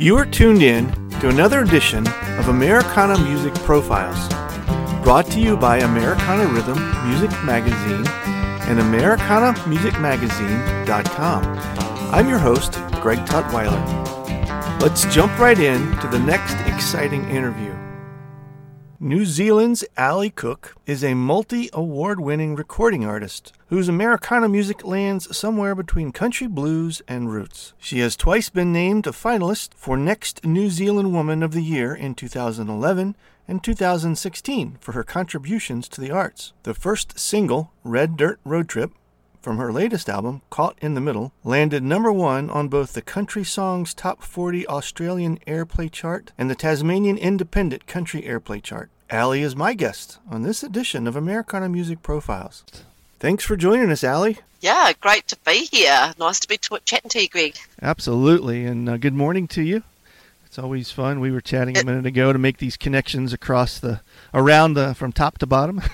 You 0.00 0.16
are 0.16 0.24
tuned 0.24 0.62
in 0.62 0.92
to 1.18 1.28
another 1.28 1.62
edition 1.62 2.06
of 2.38 2.46
Americana 2.46 3.18
Music 3.18 3.52
Profiles, 3.64 4.28
brought 5.02 5.26
to 5.32 5.40
you 5.40 5.56
by 5.56 5.78
Americana 5.78 6.46
Rhythm 6.46 6.78
Music 7.08 7.32
Magazine 7.42 8.06
and 8.68 8.78
AmericanaMusicMagazine.com. 8.78 11.44
I'm 12.14 12.28
your 12.28 12.38
host, 12.38 12.74
Greg 13.02 13.18
Tutwiler. 13.26 13.82
Let's 14.80 15.04
jump 15.12 15.36
right 15.36 15.58
in 15.58 15.90
to 15.98 16.06
the 16.06 16.20
next 16.20 16.54
exciting 16.72 17.28
interview. 17.28 17.74
New 19.00 19.24
Zealand's 19.24 19.84
Aly 19.96 20.30
Cook 20.30 20.74
is 20.84 21.04
a 21.04 21.14
multi 21.14 21.70
award 21.72 22.18
winning 22.18 22.56
recording 22.56 23.04
artist 23.04 23.52
whose 23.68 23.88
Americana 23.88 24.48
music 24.48 24.84
lands 24.84 25.36
somewhere 25.36 25.76
between 25.76 26.10
country 26.10 26.48
blues 26.48 27.00
and 27.06 27.30
roots. 27.30 27.74
She 27.78 28.00
has 28.00 28.16
twice 28.16 28.48
been 28.48 28.72
named 28.72 29.06
a 29.06 29.12
finalist 29.12 29.72
for 29.74 29.96
Next 29.96 30.44
New 30.44 30.68
Zealand 30.68 31.12
Woman 31.12 31.44
of 31.44 31.52
the 31.52 31.62
Year 31.62 31.94
in 31.94 32.16
2011 32.16 33.14
and 33.46 33.62
2016 33.62 34.78
for 34.80 34.90
her 34.90 35.04
contributions 35.04 35.86
to 35.90 36.00
the 36.00 36.10
arts. 36.10 36.52
The 36.64 36.74
first 36.74 37.20
single, 37.20 37.70
Red 37.84 38.16
Dirt 38.16 38.40
Road 38.44 38.68
Trip, 38.68 38.90
from 39.48 39.56
her 39.56 39.72
latest 39.72 40.10
album, 40.10 40.42
Caught 40.50 40.76
in 40.82 40.92
the 40.92 41.00
Middle, 41.00 41.32
landed 41.42 41.82
number 41.82 42.12
one 42.12 42.50
on 42.50 42.68
both 42.68 42.92
the 42.92 43.00
Country 43.00 43.44
Songs 43.44 43.94
Top 43.94 44.22
40 44.22 44.66
Australian 44.66 45.38
Airplay 45.46 45.90
chart 45.90 46.32
and 46.36 46.50
the 46.50 46.54
Tasmanian 46.54 47.16
Independent 47.16 47.86
Country 47.86 48.20
Airplay 48.20 48.62
chart. 48.62 48.90
Aly 49.10 49.40
is 49.40 49.56
my 49.56 49.72
guest 49.72 50.18
on 50.30 50.42
this 50.42 50.62
edition 50.62 51.06
of 51.06 51.16
Americana 51.16 51.66
Music 51.66 52.02
Profiles. 52.02 52.62
Thanks 53.20 53.42
for 53.42 53.56
joining 53.56 53.90
us, 53.90 54.04
Aly. 54.04 54.36
Yeah, 54.60 54.92
great 55.00 55.26
to 55.28 55.36
be 55.46 55.64
here. 55.64 56.12
Nice 56.18 56.40
to 56.40 56.48
be 56.48 56.58
t- 56.58 56.76
chatting 56.84 57.08
to 57.08 57.22
you, 57.22 57.28
Greg. 57.30 57.56
Absolutely, 57.80 58.66
and 58.66 58.86
uh, 58.86 58.98
good 58.98 59.14
morning 59.14 59.48
to 59.48 59.62
you. 59.62 59.82
It's 60.44 60.58
always 60.58 60.90
fun. 60.90 61.20
We 61.20 61.30
were 61.30 61.40
chatting 61.40 61.78
a 61.78 61.84
minute 61.84 62.04
ago 62.04 62.34
to 62.34 62.38
make 62.38 62.58
these 62.58 62.76
connections 62.76 63.32
across 63.32 63.80
the 63.80 64.02
around 64.34 64.74
the 64.74 64.94
from 64.94 65.10
top 65.10 65.38
to 65.38 65.46
bottom. 65.46 65.80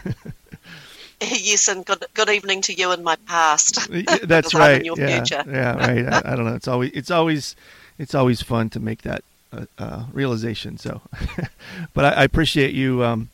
yes, 1.31 1.69
and 1.69 1.85
good 1.85 2.05
good 2.15 2.29
evening 2.29 2.61
to 2.63 2.75
you 2.75 2.91
and 2.91 3.05
my 3.05 3.17
past. 3.27 3.89
That's 4.23 4.55
right. 4.55 4.85
yeah, 4.85 4.95
future. 4.95 5.45
yeah, 5.47 5.77
right. 5.77 6.07
I, 6.07 6.33
I, 6.33 6.37
don't 6.37 6.45
know. 6.45 6.55
It's 6.55 6.69
always 6.69 6.91
it's 6.93 7.11
always 7.11 7.57
it's 7.99 8.15
always 8.15 8.43
fun 8.43 8.71
to 8.71 8.81
make 8.81 9.03
that 9.03 9.25
uh, 9.53 9.67
uh, 9.79 10.05
realization. 10.13 10.79
So, 10.79 11.01
but 11.95 12.05
I, 12.05 12.11
I, 12.11 12.25
appreciate 12.25 12.75
you 12.75 13.05
um, 13.05 13.31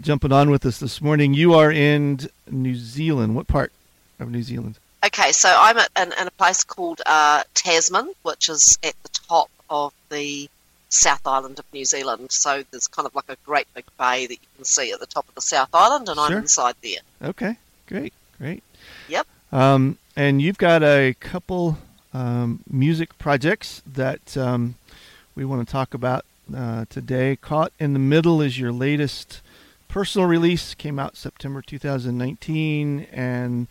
jumping 0.00 0.32
on 0.32 0.50
with 0.50 0.64
us 0.66 0.78
this 0.78 1.00
morning. 1.00 1.34
You 1.34 1.54
are 1.54 1.72
in 1.72 2.20
New 2.50 2.76
Zealand. 2.76 3.34
What 3.34 3.46
part 3.46 3.72
of 4.20 4.30
New 4.30 4.42
Zealand? 4.42 4.78
Okay, 5.04 5.32
so 5.32 5.54
I'm 5.58 5.78
at, 5.78 5.90
in, 6.00 6.12
in 6.20 6.26
a 6.26 6.32
place 6.32 6.64
called 6.64 7.00
uh, 7.06 7.42
Tasman, 7.54 8.12
which 8.22 8.48
is 8.48 8.78
at 8.82 8.94
the 9.02 9.08
top 9.28 9.50
of 9.70 9.92
the 10.10 10.48
South 10.88 11.26
Island 11.26 11.58
of 11.58 11.64
New 11.72 11.84
Zealand. 11.84 12.30
So 12.32 12.64
there's 12.70 12.86
kind 12.86 13.06
of 13.06 13.14
like 13.14 13.28
a 13.28 13.36
great 13.44 13.66
big 13.74 13.84
bay 13.98 14.26
that 14.26 14.34
you 14.34 14.48
can 14.56 14.64
see 14.64 14.92
at 14.92 15.00
the 15.00 15.06
top 15.06 15.28
of 15.28 15.34
the 15.34 15.40
South 15.40 15.70
Island, 15.72 16.08
and 16.08 16.16
sure. 16.16 16.26
I'm 16.26 16.38
inside 16.38 16.74
there. 16.82 17.00
Okay, 17.22 17.56
great, 17.88 18.12
great. 18.38 18.62
Yep. 19.08 19.26
Um, 19.52 19.98
and 20.16 20.40
you've 20.40 20.58
got 20.58 20.82
a 20.82 21.14
couple 21.20 21.78
um, 22.12 22.60
music 22.70 23.16
projects 23.18 23.82
that 23.86 24.36
um, 24.36 24.76
we 25.34 25.44
want 25.44 25.66
to 25.66 25.70
talk 25.70 25.94
about 25.94 26.24
uh, 26.54 26.86
today. 26.88 27.36
Caught 27.36 27.72
in 27.78 27.92
the 27.92 27.98
Middle 27.98 28.40
is 28.40 28.58
your 28.58 28.72
latest 28.72 29.42
personal 29.88 30.26
release. 30.26 30.74
Came 30.74 30.98
out 30.98 31.16
September 31.16 31.62
2019, 31.62 33.06
and 33.12 33.66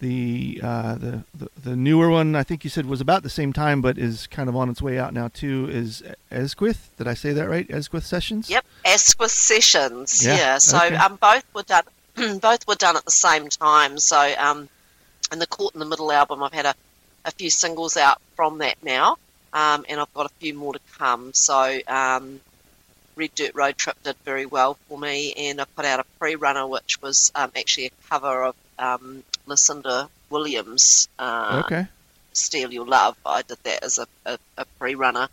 the, 0.00 0.60
uh, 0.62 0.94
the, 0.94 1.24
the 1.34 1.48
the 1.62 1.76
newer 1.76 2.10
one 2.10 2.34
I 2.34 2.42
think 2.42 2.64
you 2.64 2.70
said 2.70 2.86
was 2.86 3.00
about 3.00 3.22
the 3.22 3.30
same 3.30 3.52
time, 3.52 3.80
but 3.80 3.98
is 3.98 4.26
kind 4.26 4.48
of 4.48 4.56
on 4.56 4.68
its 4.68 4.82
way 4.82 4.98
out 4.98 5.14
now 5.14 5.28
too. 5.28 5.68
Is 5.70 6.02
Asquith? 6.30 6.90
Did 6.96 7.06
I 7.06 7.14
say 7.14 7.32
that 7.32 7.48
right? 7.48 7.70
Asquith 7.70 8.04
Sessions. 8.04 8.50
Yep, 8.50 8.64
Asquith 8.84 9.30
Sessions. 9.30 10.24
Yeah. 10.24 10.36
yeah. 10.36 10.58
So 10.58 10.78
okay. 10.78 10.96
um, 10.96 11.16
both 11.16 11.44
were 11.54 11.62
done. 11.62 11.84
both 12.40 12.66
were 12.66 12.74
done 12.74 12.96
at 12.96 13.04
the 13.04 13.10
same 13.10 13.48
time. 13.48 13.98
So 13.98 14.18
um, 14.38 14.68
in 15.32 15.38
the 15.38 15.46
Caught 15.46 15.74
in 15.74 15.80
the 15.80 15.86
Middle 15.86 16.10
album, 16.10 16.42
I've 16.42 16.52
had 16.52 16.66
a, 16.66 16.74
a 17.24 17.30
few 17.30 17.50
singles 17.50 17.96
out 17.96 18.20
from 18.36 18.58
that 18.58 18.76
now, 18.82 19.16
um, 19.52 19.84
and 19.88 20.00
I've 20.00 20.12
got 20.14 20.26
a 20.26 20.34
few 20.40 20.54
more 20.54 20.72
to 20.72 20.80
come. 20.98 21.32
So 21.34 21.78
um, 21.86 22.40
Red 23.16 23.34
Dirt 23.34 23.54
Road 23.54 23.76
Trip 23.76 24.02
did 24.02 24.16
very 24.24 24.46
well 24.46 24.78
for 24.88 24.98
me, 24.98 25.34
and 25.34 25.60
I 25.60 25.64
put 25.64 25.84
out 25.84 26.00
a 26.00 26.04
pre-runner, 26.18 26.66
which 26.66 27.02
was 27.02 27.30
um, 27.34 27.52
actually 27.54 27.86
a 27.86 27.90
cover 28.08 28.44
of 28.44 28.54
um, 28.80 29.22
Lucinda 29.46 30.08
Williams. 30.30 31.08
Uh, 31.18 31.62
okay. 31.64 31.86
Steal 32.32 32.72
Your 32.72 32.86
Love. 32.86 33.16
I 33.26 33.42
did 33.42 33.58
that 33.64 33.84
as 33.84 33.98
a, 33.98 34.06
a, 34.24 34.38
a 34.56 34.64
pre-runner 34.78 35.28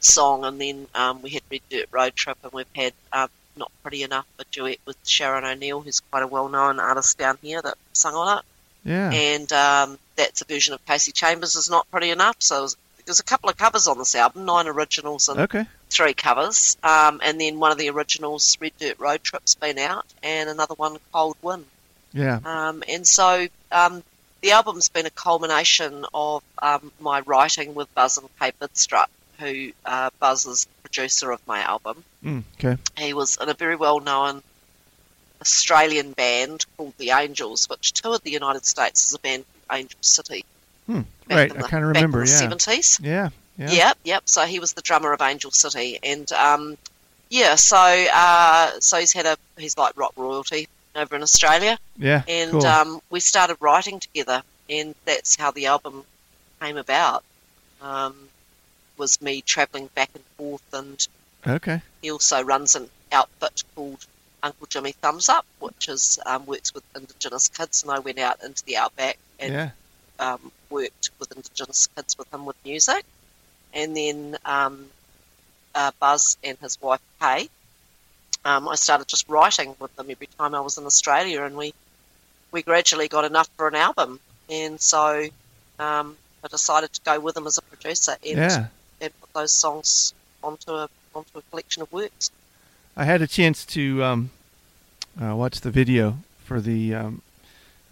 song, 0.00 0.44
and 0.44 0.60
then 0.60 0.86
um, 0.94 1.22
we 1.22 1.30
had 1.30 1.42
Red 1.50 1.60
Dirt 1.70 1.88
Road 1.90 2.14
Trip, 2.14 2.38
and 2.42 2.52
we've 2.52 2.66
had 2.74 2.92
um, 3.12 3.28
Not 3.56 3.72
Pretty 3.82 4.02
Enough, 4.02 4.26
a 4.38 4.44
duet 4.50 4.78
with 4.84 4.96
Sharon 5.06 5.44
O'Neill, 5.44 5.80
who's 5.80 6.00
quite 6.00 6.22
a 6.22 6.26
well-known 6.26 6.78
artist 6.80 7.18
down 7.18 7.38
here 7.42 7.62
that 7.62 7.76
sung 7.92 8.14
on 8.14 8.38
it. 8.38 8.44
Yeah. 8.84 9.10
And 9.12 9.52
um, 9.52 9.98
that's 10.16 10.42
a 10.42 10.44
version 10.44 10.74
of 10.74 10.84
Kasey 10.84 11.14
Chambers 11.14 11.54
is 11.54 11.70
Not 11.70 11.90
Pretty 11.90 12.10
Enough, 12.10 12.36
so 12.40 12.58
it 12.58 12.62
was, 12.62 12.76
there's 13.06 13.20
a 13.20 13.24
couple 13.24 13.48
of 13.48 13.56
covers 13.56 13.86
on 13.86 13.98
this 13.98 14.14
album, 14.14 14.44
nine 14.44 14.68
originals 14.68 15.28
and 15.28 15.40
okay. 15.40 15.66
three 15.88 16.14
covers. 16.14 16.76
Um, 16.82 17.20
and 17.24 17.40
then 17.40 17.58
one 17.58 17.72
of 17.72 17.78
the 17.78 17.90
originals, 17.90 18.58
Red 18.60 18.72
Dirt 18.78 19.00
Road 19.00 19.22
Trip's 19.22 19.54
been 19.54 19.78
out, 19.78 20.04
and 20.22 20.50
another 20.50 20.74
one, 20.74 20.98
Cold 21.12 21.36
Wind. 21.42 21.64
Yeah. 22.12 22.40
Um, 22.44 22.82
and 22.88 23.06
so 23.06 23.46
um, 23.70 24.02
the 24.42 24.52
album's 24.52 24.88
been 24.88 25.06
a 25.06 25.10
culmination 25.10 26.04
of 26.12 26.42
um, 26.60 26.92
my 27.00 27.20
writing 27.20 27.74
with 27.74 27.92
Buzz 27.94 28.18
and 28.18 28.28
Kay 28.38 28.52
Bidstrup, 28.60 29.06
who 29.38 29.72
uh, 29.84 30.10
Buzz 30.20 30.46
is 30.46 30.64
the 30.64 30.82
producer 30.88 31.30
of 31.30 31.46
my 31.46 31.60
album. 31.60 32.04
Mm, 32.24 32.42
okay. 32.58 32.76
He 32.98 33.14
was 33.14 33.38
in 33.40 33.48
a 33.48 33.54
very 33.54 33.76
well 33.76 34.00
known 34.00 34.42
Australian 35.40 36.12
band 36.12 36.64
called 36.76 36.94
The 36.98 37.10
Angels, 37.10 37.68
which 37.68 37.92
toured 37.92 38.22
the 38.22 38.30
United 38.30 38.64
States 38.64 39.06
as 39.06 39.14
a 39.14 39.18
band 39.18 39.44
called 39.44 39.78
Angel 39.80 39.98
City. 40.00 40.44
Hmm. 40.86 41.00
Right, 41.30 41.50
I 41.50 41.62
kind 41.68 41.84
of 41.84 41.88
remember. 41.88 42.20
yeah. 42.20 42.26
Seventies. 42.26 42.98
Yeah. 43.02 43.30
Yeah. 43.58 43.70
Yep. 43.70 43.98
Yep. 44.04 44.22
So 44.26 44.42
he 44.42 44.58
was 44.60 44.72
the 44.72 44.82
drummer 44.82 45.12
of 45.12 45.20
Angel 45.20 45.50
City, 45.50 45.98
and 46.02 46.30
um, 46.32 46.76
yeah. 47.30 47.54
So 47.54 47.76
uh, 47.78 48.80
so 48.80 48.98
he's 48.98 49.12
had 49.12 49.26
a 49.26 49.36
he's 49.56 49.76
like 49.76 49.96
rock 49.96 50.12
royalty 50.16 50.68
over 50.94 51.16
in 51.16 51.22
Australia. 51.22 51.78
Yeah. 51.96 52.22
And 52.28 52.52
cool. 52.52 52.66
um, 52.66 53.00
we 53.10 53.20
started 53.20 53.56
writing 53.60 54.00
together, 54.00 54.42
and 54.68 54.94
that's 55.04 55.36
how 55.36 55.50
the 55.50 55.66
album 55.66 56.04
came 56.60 56.76
about. 56.76 57.24
Um, 57.80 58.14
was 58.96 59.20
me 59.20 59.42
travelling 59.42 59.88
back 59.94 60.10
and 60.14 60.24
forth, 60.36 60.62
and 60.72 61.06
okay. 61.46 61.82
He 62.00 62.10
also 62.10 62.42
runs 62.42 62.74
an 62.74 62.88
outfit 63.10 63.64
called 63.74 64.06
Uncle 64.42 64.66
Jimmy 64.68 64.92
Thumbs 64.92 65.28
Up, 65.28 65.44
which 65.58 65.88
is 65.88 66.18
um, 66.26 66.46
works 66.46 66.74
with 66.74 66.84
Indigenous 66.94 67.48
kids, 67.48 67.82
and 67.82 67.92
I 67.92 67.98
went 67.98 68.18
out 68.18 68.42
into 68.42 68.64
the 68.64 68.76
outback 68.76 69.18
and 69.40 69.52
yeah. 69.52 69.70
um, 70.18 70.52
worked 70.70 71.10
with 71.18 71.34
Indigenous 71.34 71.88
kids 71.88 72.16
with 72.16 72.32
him 72.32 72.44
with 72.44 72.56
music, 72.64 73.04
and 73.72 73.96
then 73.96 74.36
um, 74.44 74.86
uh, 75.74 75.90
Buzz 75.98 76.36
and 76.44 76.58
his 76.58 76.80
wife 76.80 77.00
Kay 77.20 77.48
um, 78.44 78.68
I 78.68 78.74
started 78.74 79.08
just 79.08 79.28
writing 79.28 79.74
with 79.78 79.94
them 79.96 80.06
every 80.10 80.28
time 80.38 80.54
I 80.54 80.60
was 80.60 80.78
in 80.78 80.84
Australia, 80.84 81.42
and 81.42 81.56
we 81.56 81.74
we 82.50 82.62
gradually 82.62 83.08
got 83.08 83.24
enough 83.24 83.48
for 83.56 83.68
an 83.68 83.74
album, 83.74 84.20
and 84.50 84.80
so 84.80 85.26
um, 85.78 86.16
I 86.44 86.48
decided 86.48 86.92
to 86.92 87.00
go 87.02 87.20
with 87.20 87.34
them 87.34 87.46
as 87.46 87.58
a 87.58 87.62
producer 87.62 88.16
and, 88.26 88.36
yeah. 88.36 88.66
and 89.00 89.20
put 89.20 89.32
those 89.32 89.52
songs 89.52 90.12
onto 90.42 90.72
a 90.72 90.88
onto 91.14 91.38
a 91.38 91.42
collection 91.50 91.82
of 91.82 91.92
works. 91.92 92.30
I 92.96 93.04
had 93.04 93.22
a 93.22 93.26
chance 93.26 93.64
to 93.66 94.02
um, 94.02 94.30
uh, 95.20 95.34
watch 95.36 95.60
the 95.60 95.70
video 95.70 96.18
for 96.44 96.60
the 96.60 96.94
um, 96.94 97.22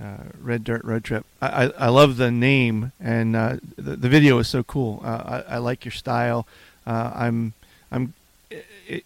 uh, 0.03 0.17
Red 0.41 0.65
Dirt 0.65 0.85
Road 0.85 1.05
Trip. 1.05 1.25
I, 1.41 1.67
I, 1.67 1.73
I 1.79 1.89
love 1.89 2.17
the 2.17 2.31
name, 2.31 2.93
and 3.01 3.37
uh, 3.37 3.57
the, 3.77 3.97
the 3.97 4.09
video 4.09 4.39
is 4.39 4.49
so 4.49 4.63
cool. 4.63 5.01
Uh, 5.05 5.43
I, 5.49 5.55
I 5.55 5.59
like 5.59 5.85
your 5.85 5.93
style. 5.93 6.47
Uh, 6.87 7.13
I'm 7.15 7.53
I'm 7.93 8.15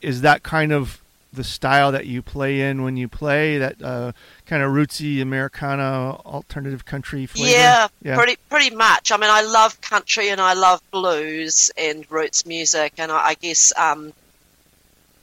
is 0.01 0.23
that 0.23 0.43
kind 0.43 0.73
of 0.73 1.01
the 1.35 1.45
style 1.45 1.93
that 1.93 2.07
you 2.07 2.23
play 2.23 2.61
in 2.63 2.83
when 2.83 2.97
you 2.97 3.09
play 3.09 3.59
that 3.59 3.83
uh, 3.83 4.13
kind 4.47 4.63
of 4.63 4.73
rootsy 4.73 5.21
Americana 5.21 6.19
alternative 6.25 6.85
country 6.85 7.27
flavor? 7.27 7.51
Yeah, 7.51 7.89
yeah, 8.03 8.17
pretty 8.17 8.37
pretty 8.49 8.75
much. 8.75 9.13
I 9.13 9.17
mean, 9.17 9.31
I 9.31 9.43
love 9.43 9.81
country 9.81 10.29
and 10.29 10.41
I 10.41 10.55
love 10.55 10.83
blues 10.91 11.71
and 11.77 12.11
roots 12.11 12.47
music, 12.47 12.95
and 12.99 13.13
I, 13.13 13.29
I 13.29 13.35
guess 13.35 13.73
um, 13.77 14.13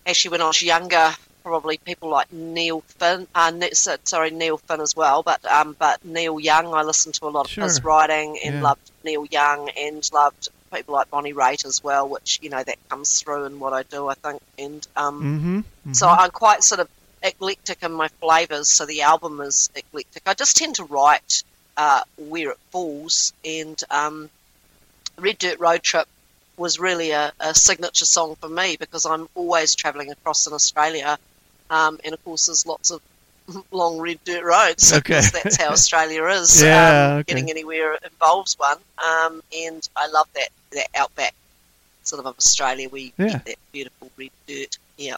actually 0.05 0.31
when 0.31 0.41
I 0.41 0.47
was 0.47 0.61
younger, 0.61 1.11
probably 1.43 1.77
people 1.77 2.09
like 2.09 2.31
Neil 2.31 2.81
Finn, 2.81 3.27
uh, 3.35 3.51
sorry 4.03 4.31
Neil 4.31 4.57
Finn 4.57 4.81
as 4.81 4.95
well, 4.95 5.23
but 5.23 5.43
um, 5.45 5.75
but 5.77 6.03
Neil 6.05 6.39
Young, 6.39 6.73
I 6.73 6.83
listened 6.83 7.15
to 7.15 7.25
a 7.25 7.29
lot 7.29 7.45
of 7.45 7.51
sure. 7.51 7.63
his 7.63 7.83
writing 7.83 8.39
and 8.43 8.55
yeah. 8.55 8.61
loved 8.61 8.91
Neil 9.03 9.25
Young 9.25 9.69
and 9.77 10.09
loved 10.13 10.49
people 10.71 10.93
like 10.93 11.09
Bonnie 11.09 11.33
Raitt 11.33 11.65
as 11.65 11.83
well, 11.83 12.07
which 12.07 12.39
you 12.41 12.49
know 12.49 12.63
that 12.63 12.77
comes 12.89 13.21
through 13.21 13.45
in 13.45 13.59
what 13.59 13.73
I 13.73 13.83
do, 13.83 14.07
I 14.07 14.13
think. 14.15 14.41
And 14.57 14.87
um, 14.95 15.21
mm-hmm, 15.21 15.57
mm-hmm. 15.57 15.93
so 15.93 16.07
I'm 16.07 16.31
quite 16.31 16.63
sort 16.63 16.79
of 16.79 16.89
eclectic 17.21 17.83
in 17.83 17.91
my 17.91 18.07
flavors. 18.07 18.69
So 18.69 18.85
the 18.85 19.01
album 19.01 19.41
is 19.41 19.69
eclectic. 19.75 20.23
I 20.25 20.33
just 20.33 20.57
tend 20.57 20.75
to 20.75 20.83
write 20.83 21.43
uh, 21.77 22.01
where 22.17 22.51
it 22.51 22.57
falls. 22.71 23.33
And 23.45 23.81
um, 23.89 24.29
Red 25.17 25.37
Dirt 25.37 25.59
Road 25.59 25.83
Trip 25.83 26.07
was 26.57 26.79
really 26.79 27.11
a, 27.11 27.31
a, 27.39 27.53
signature 27.53 28.05
song 28.05 28.35
for 28.35 28.49
me 28.49 28.77
because 28.77 29.05
I'm 29.05 29.27
always 29.35 29.73
travelling 29.73 30.11
across 30.11 30.45
in 30.47 30.53
Australia, 30.53 31.17
um, 31.69 31.99
and 32.03 32.13
of 32.13 32.23
course 32.23 32.45
there's 32.47 32.67
lots 32.67 32.91
of 32.91 33.01
long 33.71 33.99
red 33.99 34.19
dirt 34.23 34.43
roads. 34.43 34.93
Okay. 34.93 35.21
that's 35.21 35.57
how 35.57 35.69
Australia 35.69 36.25
is. 36.25 36.61
yeah, 36.63 37.05
um, 37.05 37.11
okay. 37.19 37.33
Getting 37.33 37.49
anywhere 37.49 37.97
involves 38.03 38.57
one, 38.57 38.77
um, 38.97 39.41
and 39.55 39.87
I 39.95 40.07
love 40.07 40.27
that 40.35 40.49
that 40.71 40.87
outback 40.95 41.33
sort 42.03 42.19
of 42.19 42.25
of 42.25 42.37
Australia. 42.37 42.89
We 42.89 43.13
yeah. 43.17 43.27
get 43.27 43.45
that 43.45 43.55
beautiful 43.71 44.11
red 44.17 44.31
dirt. 44.47 44.77
Yeah. 44.97 45.17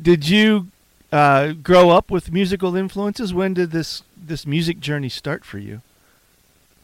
Did 0.00 0.28
you 0.28 0.68
uh, 1.12 1.52
grow 1.52 1.90
up 1.90 2.10
with 2.10 2.32
musical 2.32 2.76
influences? 2.76 3.34
When 3.34 3.54
did 3.54 3.70
this 3.70 4.02
this 4.16 4.46
music 4.46 4.80
journey 4.80 5.08
start 5.08 5.44
for 5.44 5.58
you? 5.58 5.82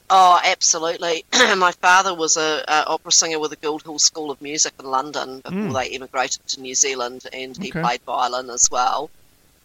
Oh, 0.09 0.41
absolutely. 0.45 1.25
My 1.57 1.73
father 1.73 2.15
was 2.15 2.37
a, 2.37 2.65
a, 2.69 2.87
opera 2.87 3.11
singer 3.11 3.41
with 3.41 3.51
the 3.51 3.57
Guildhall 3.57 3.99
School 3.99 4.31
of 4.31 4.41
Music 4.41 4.73
in 4.79 4.87
London 4.87 5.41
before 5.41 5.59
mm. 5.59 5.75
they 5.75 5.95
emigrated 5.95 6.47
to 6.49 6.61
New 6.61 6.75
Zealand, 6.75 7.27
and 7.33 7.57
he 7.57 7.71
okay. 7.71 7.81
played 7.81 8.01
violin 8.03 8.49
as 8.51 8.69
well. 8.71 9.11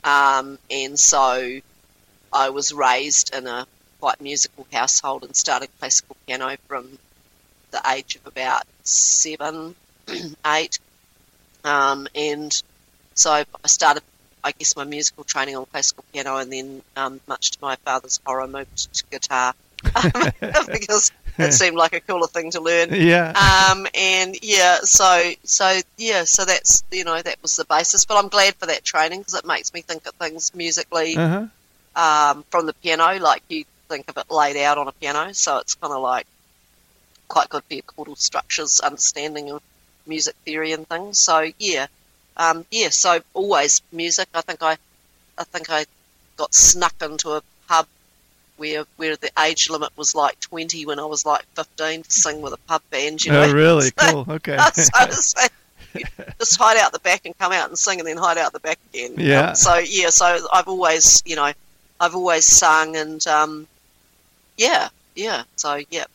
Um, 0.03 0.57
and 0.69 0.99
so 0.99 1.59
I 2.33 2.49
was 2.49 2.71
raised 2.71 3.33
in 3.35 3.47
a 3.47 3.67
quite 3.99 4.19
musical 4.21 4.65
household 4.71 5.23
and 5.23 5.35
started 5.35 5.69
classical 5.79 6.15
piano 6.25 6.55
from 6.67 6.97
the 7.71 7.81
age 7.93 8.15
of 8.15 8.25
about 8.25 8.63
seven, 8.83 9.75
eight. 10.45 10.79
Um, 11.63 12.07
and 12.15 12.61
so 13.13 13.31
I 13.31 13.45
started, 13.67 14.03
I 14.43 14.51
guess, 14.51 14.75
my 14.75 14.83
musical 14.83 15.23
training 15.23 15.55
on 15.55 15.65
classical 15.67 16.03
piano, 16.11 16.37
and 16.37 16.51
then, 16.51 16.81
um, 16.95 17.21
much 17.27 17.51
to 17.51 17.57
my 17.61 17.75
father's 17.77 18.19
horror, 18.25 18.47
moved 18.47 18.93
to 18.93 19.03
guitar 19.11 19.53
because 20.71 21.11
it 21.47 21.53
seemed 21.53 21.77
like 21.77 21.93
a 21.93 21.99
cooler 21.99 22.27
thing 22.27 22.51
to 22.51 22.61
learn. 22.61 22.93
Yeah. 22.93 23.31
Um, 23.71 23.87
and 23.93 24.35
yeah, 24.41 24.79
so 24.83 25.31
so 25.43 25.79
yeah, 25.97 26.23
so 26.23 26.45
that's 26.45 26.83
you 26.91 27.03
know 27.03 27.21
that 27.21 27.37
was 27.41 27.55
the 27.55 27.65
basis. 27.65 28.05
But 28.05 28.17
I'm 28.17 28.29
glad 28.29 28.55
for 28.55 28.65
that 28.67 28.83
training 28.83 29.21
because 29.21 29.35
it 29.35 29.45
makes 29.45 29.73
me 29.73 29.81
think 29.81 30.05
of 30.05 30.13
things 30.15 30.53
musically 30.55 31.15
uh-huh. 31.15 31.47
um, 31.95 32.45
from 32.49 32.65
the 32.65 32.73
piano, 32.73 33.19
like 33.19 33.43
you 33.49 33.65
think 33.89 34.09
of 34.09 34.17
it 34.17 34.31
laid 34.31 34.57
out 34.57 34.77
on 34.77 34.87
a 34.87 34.91
piano. 34.93 35.33
So 35.33 35.57
it's 35.59 35.75
kind 35.75 35.93
of 35.93 36.01
like 36.01 36.25
quite 37.27 37.49
good 37.49 37.63
for 37.63 37.73
your 37.73 37.83
chordal 37.83 38.17
structures, 38.17 38.79
understanding 38.79 39.51
of 39.51 39.61
music 40.05 40.35
theory 40.45 40.71
and 40.73 40.87
things. 40.87 41.19
So 41.19 41.51
yeah, 41.59 41.87
um, 42.37 42.65
yeah. 42.71 42.89
So 42.89 43.19
always 43.33 43.81
music. 43.91 44.29
I 44.33 44.41
think 44.41 44.61
I, 44.61 44.77
I 45.37 45.43
think 45.43 45.69
I 45.69 45.85
got 46.37 46.53
snuck 46.53 46.95
into 47.01 47.31
a 47.31 47.43
pub 47.67 47.87
where 48.61 48.85
where 48.97 49.15
the 49.15 49.31
age 49.43 49.69
limit 49.71 49.89
was 49.97 50.13
like 50.13 50.39
20 50.39 50.85
when 50.85 50.99
I 50.99 51.05
was 51.05 51.25
like 51.25 51.43
15 51.55 52.03
to 52.03 52.11
sing 52.11 52.41
with 52.41 52.53
a 52.53 52.57
pub 52.57 52.83
band. 52.91 53.25
You 53.25 53.31
know? 53.31 53.41
Oh, 53.41 53.51
really? 53.51 53.91
cool. 53.97 54.25
Okay. 54.29 54.57
so, 54.73 55.09
so, 55.09 55.47
just 56.39 56.57
hide 56.57 56.77
out 56.77 56.93
the 56.93 56.99
back 56.99 57.25
and 57.25 57.37
come 57.39 57.51
out 57.51 57.69
and 57.69 57.77
sing, 57.77 57.99
and 57.99 58.07
then 58.07 58.17
hide 58.17 58.37
out 58.37 58.53
the 58.53 58.59
back 58.59 58.77
again. 58.93 59.15
Yeah. 59.17 59.49
Um, 59.49 59.55
so 59.55 59.77
yeah, 59.79 60.09
so 60.09 60.47
I've 60.53 60.67
always, 60.67 61.23
you 61.25 61.35
know, 61.35 61.51
I've 61.99 62.15
always 62.15 62.45
sung, 62.45 62.95
and 62.95 63.25
um, 63.25 63.67
yeah, 64.57 64.89
yeah. 65.15 65.43
So 65.55 65.81
yeah. 65.89 66.05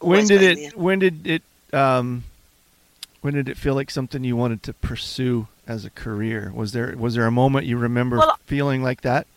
When 0.00 0.26
did 0.26 0.42
it? 0.42 0.58
There. 0.58 0.70
When 0.74 0.98
did 0.98 1.26
it? 1.26 1.42
Um, 1.72 2.24
when 3.20 3.34
did 3.34 3.48
it 3.48 3.56
feel 3.56 3.76
like 3.76 3.90
something 3.90 4.24
you 4.24 4.34
wanted 4.34 4.64
to 4.64 4.72
pursue 4.72 5.46
as 5.66 5.84
a 5.84 5.90
career? 5.90 6.52
Was 6.52 6.72
there 6.72 6.94
was 6.98 7.14
there 7.14 7.26
a 7.26 7.30
moment 7.30 7.66
you 7.66 7.78
remember 7.78 8.18
well, 8.18 8.36
feeling 8.46 8.82
like 8.82 9.02
that? 9.02 9.28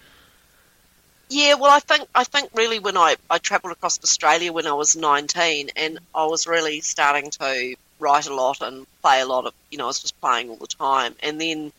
Yeah, 1.30 1.56
well, 1.56 1.72
I 1.72 1.80
think 1.80 2.08
I 2.14 2.24
think 2.24 2.52
really 2.54 2.80
when 2.80 2.98
I, 2.98 3.16
I 3.30 3.40
travelled 3.40 3.74
across 3.74 4.04
Australia 4.04 4.54
when 4.54 4.68
I 4.68 4.74
was 4.74 4.96
19, 4.96 5.72
and 5.76 6.00
I 6.14 6.26
was 6.26 6.46
really 6.46 6.82
starting 6.82 7.32
to 7.32 7.76
write 8.00 8.28
a 8.28 8.36
lot 8.36 8.62
and 8.62 8.86
play 9.02 9.22
a 9.22 9.26
lot 9.26 9.46
of, 9.46 9.54
you 9.72 9.78
know, 9.78 9.86
I 9.86 9.88
was 9.88 10.02
just 10.02 10.20
playing 10.22 10.50
all 10.50 10.58
the 10.58 10.68
time, 10.68 11.16
and 11.24 11.42
then 11.42 11.72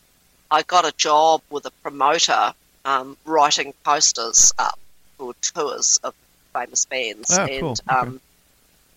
I 0.51 0.63
got 0.63 0.87
a 0.87 0.93
job 0.97 1.43
with 1.51 1.67
a 1.67 1.71
promoter 1.83 2.55
um, 2.85 3.17
writing 3.25 3.73
posters 3.85 4.53
up 4.59 4.79
for 5.17 5.35
tours 5.35 6.01
of 6.03 6.15
famous 6.53 6.85
bands, 6.85 7.37
oh, 7.39 7.45
and 7.45 7.61
cool. 7.61 7.71
okay. 7.73 7.97
um, 7.97 8.21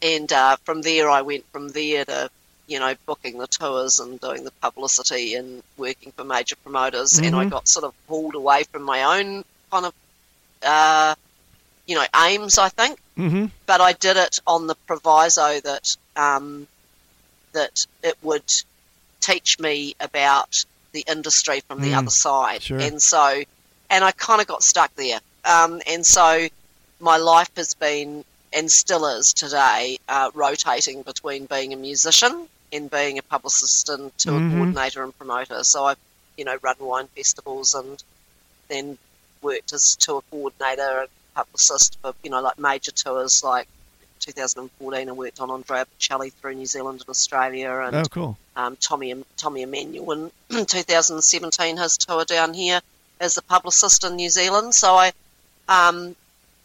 and 0.02 0.32
uh, 0.32 0.56
from 0.64 0.82
there 0.82 1.10
I 1.10 1.22
went 1.22 1.46
from 1.52 1.70
there 1.70 2.06
to 2.06 2.30
you 2.68 2.80
know 2.80 2.94
booking 3.06 3.38
the 3.38 3.48
tours 3.48 4.00
and 4.00 4.20
doing 4.20 4.44
the 4.44 4.52
publicity 4.62 5.36
and 5.36 5.62
working 5.78 6.12
for 6.12 6.24
major 6.24 6.56
promoters, 6.56 7.14
mm-hmm. 7.14 7.26
and 7.26 7.36
I 7.36 7.42
mm-hmm. 7.42 7.50
got 7.50 7.68
sort 7.68 7.86
of 7.86 7.94
pulled 8.08 8.36
away 8.36 8.64
from 8.64 8.84
my 8.84 9.20
own 9.20 9.44
kind 9.72 9.86
of 9.86 9.94
uh, 10.64 11.16
you 11.86 11.96
know, 11.96 12.06
aims, 12.16 12.58
I 12.58 12.70
think. 12.70 13.00
Mm-hmm. 13.18 13.46
But 13.66 13.82
I 13.82 13.94
did 13.94 14.18
it 14.18 14.40
on 14.48 14.68
the 14.68 14.76
proviso 14.76 15.60
that 15.60 15.98
um, 16.16 16.68
that 17.54 17.86
it 18.04 18.16
would 18.22 18.54
teach 19.20 19.60
me 19.60 19.96
about 20.00 20.64
the 20.92 21.04
industry 21.08 21.62
from 21.62 21.82
the 21.82 21.92
mm, 21.92 21.98
other 21.98 22.10
side, 22.10 22.64
sure. 22.64 22.80
and 22.80 23.02
so, 23.02 23.44
and 23.90 24.04
I 24.04 24.12
kind 24.12 24.42
of 24.42 24.48
got 24.48 24.64
stuck 24.64 24.96
there, 24.96 25.20
um, 25.44 25.82
and 25.86 26.06
so 26.06 26.48
my 27.00 27.18
life 27.18 27.52
has 27.56 27.74
been 27.74 28.24
and 28.54 28.72
still 28.72 29.06
is 29.06 29.34
today 29.34 30.00
uh, 30.08 30.32
rotating 30.34 31.02
between 31.02 31.46
being 31.46 31.74
a 31.74 31.76
musician 31.76 32.48
and 32.72 32.90
being 32.90 33.18
a 33.18 33.24
publicist 33.24 33.90
and 33.90 34.16
tour 34.18 34.40
mm-hmm. 34.40 34.56
coordinator 34.56 35.04
and 35.04 35.18
promoter. 35.18 35.64
So 35.64 35.86
I've 35.86 35.98
you 36.38 36.46
know 36.46 36.58
run 36.62 36.76
wine 36.80 37.08
festivals 37.08 37.74
and 37.74 38.02
then 38.70 38.98
worked 39.42 39.74
as 39.74 39.96
tour 39.96 40.24
coordinator 40.30 41.02
and 41.02 41.10
publicist 41.36 41.98
for 42.02 42.14
you 42.24 42.30
know 42.30 42.42
like 42.42 42.60
major 42.60 42.92
tours 42.92 43.44
like 43.44 43.68
2014 44.20 45.10
I 45.10 45.12
worked 45.12 45.40
on 45.40 45.50
Andrea 45.50 45.86
Bocelli 45.86 46.34
through 46.34 46.56
New 46.56 46.66
Zealand 46.66 47.02
and 47.02 47.10
Australia 47.10 47.72
and 47.72 47.96
oh 47.96 48.04
cool. 48.10 48.38
um, 48.56 48.76
Tommy 48.78 49.24
Tommy 49.38 49.62
Emmanuel 49.62 50.12
in 50.12 50.32
2017 50.66 51.78
his 51.78 51.98
tour 51.98 52.26
down 52.26 52.54
here 52.54 52.82
as 53.20 53.38
a 53.38 53.42
publicist 53.42 54.04
in 54.04 54.16
New 54.16 54.30
Zealand. 54.30 54.76
So 54.76 54.96
I 54.96 55.14
um, 55.68 56.16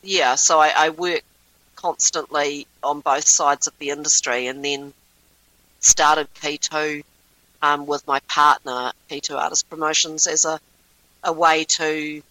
yeah 0.02 0.34
so 0.34 0.58
I, 0.58 0.72
I 0.76 0.90
work 0.90 1.22
constantly 1.76 2.66
on 2.82 3.00
both 3.00 3.26
sides 3.26 3.66
of 3.66 3.78
the 3.78 3.90
industry 3.90 4.46
and 4.46 4.64
then 4.64 4.92
started 5.80 6.28
Key2 6.34 7.04
um, 7.62 7.86
with 7.86 8.06
my 8.06 8.20
partner 8.20 8.92
Key2 9.10 9.36
Artist 9.36 9.70
Promotions 9.70 10.26
as 10.26 10.44
a 10.44 10.58
a 11.22 11.32
way 11.32 11.64
to 11.64 12.22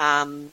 um, 0.00 0.50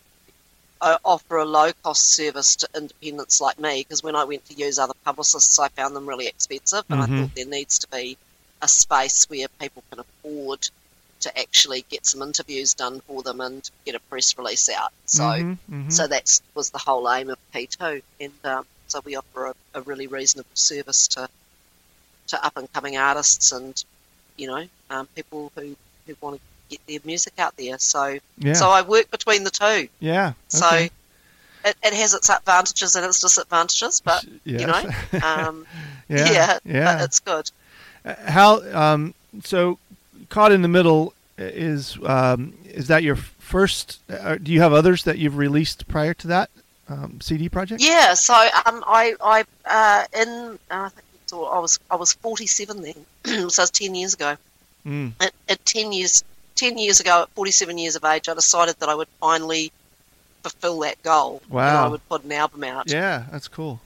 offer 0.82 1.38
a 1.38 1.46
low 1.46 1.72
cost 1.84 2.14
service 2.14 2.58
to 2.58 2.70
independents 2.76 3.42
like 3.42 3.60
me 3.60 3.82
because 3.82 4.04
when 4.04 4.16
I 4.16 4.26
went 4.26 4.46
to 4.46 4.54
use 4.54 4.78
other 4.78 4.94
publicists, 5.04 5.58
I 5.58 5.70
found 5.70 5.96
them 5.96 6.08
really 6.08 6.28
expensive, 6.28 6.84
and 6.90 7.02
mm-hmm. 7.02 7.14
I 7.14 7.22
thought 7.22 7.36
there 7.36 7.46
needs 7.46 7.80
to 7.80 7.88
be 7.88 8.18
a 8.62 8.68
space 8.68 9.26
where 9.30 9.48
people 9.60 9.84
can 9.89 10.00
afford 10.00 10.70
to 11.22 11.39
actually 11.39 11.84
get 11.89 12.06
some 12.06 12.22
interviews 12.22 12.75
done 12.75 13.00
for 13.01 13.24
them 13.24 13.42
and 13.42 13.68
get 13.86 13.96
a 13.96 14.00
press 14.00 14.38
release 14.38 14.70
out. 14.70 14.92
So, 15.06 15.24
mm-hmm, 15.24 15.51
mm-hmm. 15.51 15.89
so 15.89 16.08
that 16.08 16.39
was 16.54 16.70
the 16.70 16.77
whole 16.77 17.10
aim 17.10 17.30
of 17.30 17.39
Key2, 17.54 18.04
and 18.20 18.34
um, 18.44 18.66
so 18.88 19.01
we 19.04 19.16
offer 19.16 19.48
a, 19.48 19.56
a, 19.74 19.82
really 19.82 20.08
reasonable 20.08 20.50
service 20.54 21.08
to 21.10 21.27
to 22.27 22.46
up 22.46 22.58
and 22.58 22.72
coming 22.74 22.98
artists 22.98 23.54
and 23.54 23.84
you 24.36 24.48
know 24.48 24.68
um, 24.89 25.08
people 25.16 25.51
who 25.56 25.75
who 26.06 26.16
want 26.22 26.36
to 26.36 26.42
get 26.69 26.86
their 26.88 27.00
music 27.05 27.33
out 27.38 27.55
there. 27.57 27.77
So 27.79 28.19
yeah. 28.38 28.53
so 28.53 28.69
I 28.69 28.81
work 28.81 29.12
between 29.12 29.43
the 29.43 29.50
two. 29.50 29.88
Yeah. 30.00 30.29
Okay. 30.29 30.33
So 30.47 30.75
it, 31.65 31.77
it 31.83 31.93
has 31.93 32.13
its 32.13 32.29
advantages 32.29 32.95
and 32.95 33.05
its 33.05 33.19
disadvantages, 33.19 34.00
but 34.00 34.25
yes. 34.43 34.62
you 34.62 34.67
know, 34.67 35.25
um, 35.25 35.65
yeah, 36.09 36.31
yeah, 36.31 36.59
yeah. 36.65 37.03
it's 37.03 37.19
good. 37.19 37.51
Uh, 38.05 38.15
how 38.25 38.62
um, 38.74 39.13
so? 39.43 39.77
Caught 40.29 40.51
in 40.51 40.62
the 40.62 40.67
middle 40.67 41.13
is 41.38 41.97
um, 42.03 42.53
is 42.65 42.88
that 42.88 43.03
your 43.03 43.15
first? 43.15 44.00
Uh, 44.09 44.36
do 44.36 44.51
you 44.51 44.62
have 44.62 44.74
others 44.74 45.03
that 45.03 45.17
you've 45.17 45.38
released 45.38 45.88
prior 45.88 46.13
to 46.15 46.27
that 46.27 46.50
um, 46.89 47.21
CD 47.21 47.50
project? 47.50 47.81
Yeah. 47.81 48.13
So 48.13 48.33
um, 48.33 48.83
I 48.86 49.15
I 49.24 49.45
uh, 49.65 50.05
in 50.19 50.59
uh, 50.69 50.86
I 50.86 50.89
think 50.89 51.05
I 51.31 51.59
was 51.59 51.79
I 51.89 51.95
was 51.95 52.13
forty 52.13 52.47
seven 52.47 52.81
then, 52.81 53.50
so 53.50 53.63
it's 53.63 53.71
ten 53.71 53.95
years 53.95 54.13
ago. 54.13 54.38
Mm. 54.86 55.13
At, 55.19 55.33
at 55.50 55.65
ten 55.65 55.91
years 55.91 56.24
10 56.58 56.78
years 56.78 57.00
ago, 57.00 57.24
at 57.24 57.30
47 57.30 57.78
years 57.78 57.96
of 57.96 58.04
age, 58.04 58.28
I 58.28 58.34
decided 58.34 58.76
that 58.80 58.90
I 58.90 58.96
would 58.96 59.08
finally 59.20 59.72
fulfill 60.44 60.80
that 60.80 61.02
goal. 61.04 61.42
Wow. 61.50 61.68
And 61.68 61.78
I 61.78 61.88
would 61.88 62.10
put 62.10 62.24
an 62.24 62.32
album 62.32 62.64
out. 62.64 62.92
Yeah, 62.92 63.26
that's 63.32 63.48
cool. 63.48 63.80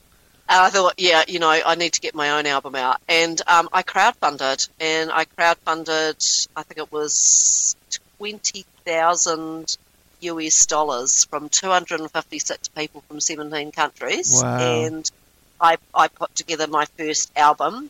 And 0.49 0.59
I 0.59 0.69
thought, 0.69 0.95
yeah, 0.97 1.23
you 1.27 1.39
know, 1.39 1.49
I 1.49 1.75
need 1.75 1.93
to 1.93 2.01
get 2.01 2.13
my 2.15 2.31
own 2.31 2.45
album 2.45 2.75
out. 2.75 2.99
And 3.07 3.41
um, 3.47 3.69
I 3.71 3.83
crowdfunded, 3.83 4.67
and 4.79 5.11
I 5.11 5.25
crowdfunded, 5.25 6.47
I 6.55 6.63
think 6.63 6.77
it 6.77 6.91
was 6.91 7.75
20,000 8.17 9.77
US 10.21 10.65
dollars 10.65 11.25
from 11.25 11.49
256 11.49 12.67
people 12.69 13.01
from 13.07 13.19
17 13.19 13.71
countries. 13.71 14.41
Wow. 14.41 14.59
And 14.59 15.11
I, 15.59 15.77
I 15.95 16.07
put 16.09 16.35
together 16.35 16.67
my 16.67 16.85
first 16.97 17.31
album, 17.37 17.89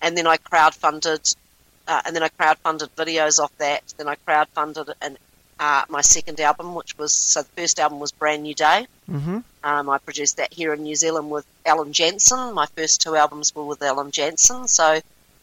and 0.00 0.16
then 0.16 0.26
I 0.26 0.36
crowdfunded 0.36 1.34
uh, 1.88 2.02
and 2.04 2.14
then 2.14 2.22
I 2.22 2.28
crowdfunded 2.28 2.90
videos 2.96 3.40
off 3.40 3.50
that. 3.58 3.82
Then 3.96 4.06
I 4.08 4.14
crowdfunded 4.26 4.92
an 5.02 5.16
uh, 5.60 5.84
my 5.88 6.02
second 6.02 6.38
album, 6.38 6.74
which 6.76 6.96
was 6.98 7.12
so 7.12 7.42
the 7.42 7.48
first 7.62 7.80
album 7.80 7.98
was 7.98 8.12
Brand 8.12 8.44
New 8.44 8.54
Day. 8.54 8.86
Mm-hmm. 9.10 9.38
Um, 9.64 9.90
I 9.90 9.98
produced 9.98 10.36
that 10.36 10.52
here 10.52 10.72
in 10.72 10.84
New 10.84 10.94
Zealand 10.94 11.30
with 11.30 11.46
Alan 11.66 11.92
Jansson. 11.92 12.54
My 12.54 12.66
first 12.76 13.00
two 13.00 13.16
albums 13.16 13.52
were 13.54 13.64
with 13.64 13.82
Alan 13.82 14.12
Jansson, 14.12 14.68
so 14.68 15.00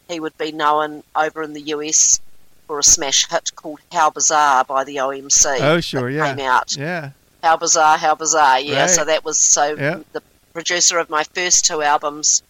he 0.08 0.18
would 0.20 0.38
be 0.38 0.52
known 0.52 1.02
over 1.14 1.42
in 1.42 1.52
the 1.52 1.60
US 1.60 2.20
for 2.66 2.78
a 2.78 2.82
smash 2.82 3.28
hit 3.28 3.54
called 3.54 3.80
How 3.92 4.10
Bizarre 4.10 4.64
by 4.64 4.84
the 4.84 4.96
OMC. 4.96 5.60
Oh, 5.60 5.80
sure, 5.80 6.08
yeah. 6.08 6.34
Came 6.34 6.46
out. 6.46 6.76
Yeah. 6.76 7.10
How 7.42 7.56
Bizarre, 7.56 7.98
How 7.98 8.14
Bizarre, 8.14 8.60
yeah. 8.60 8.82
Right. 8.82 8.90
So 8.90 9.04
that 9.04 9.24
was 9.24 9.38
so 9.44 9.74
Yep. 9.74 10.06
the 10.12 10.22
producer 10.52 10.98
of 10.98 11.10
my 11.10 11.24
first 11.24 11.66
two 11.66 11.82
albums 11.82 12.42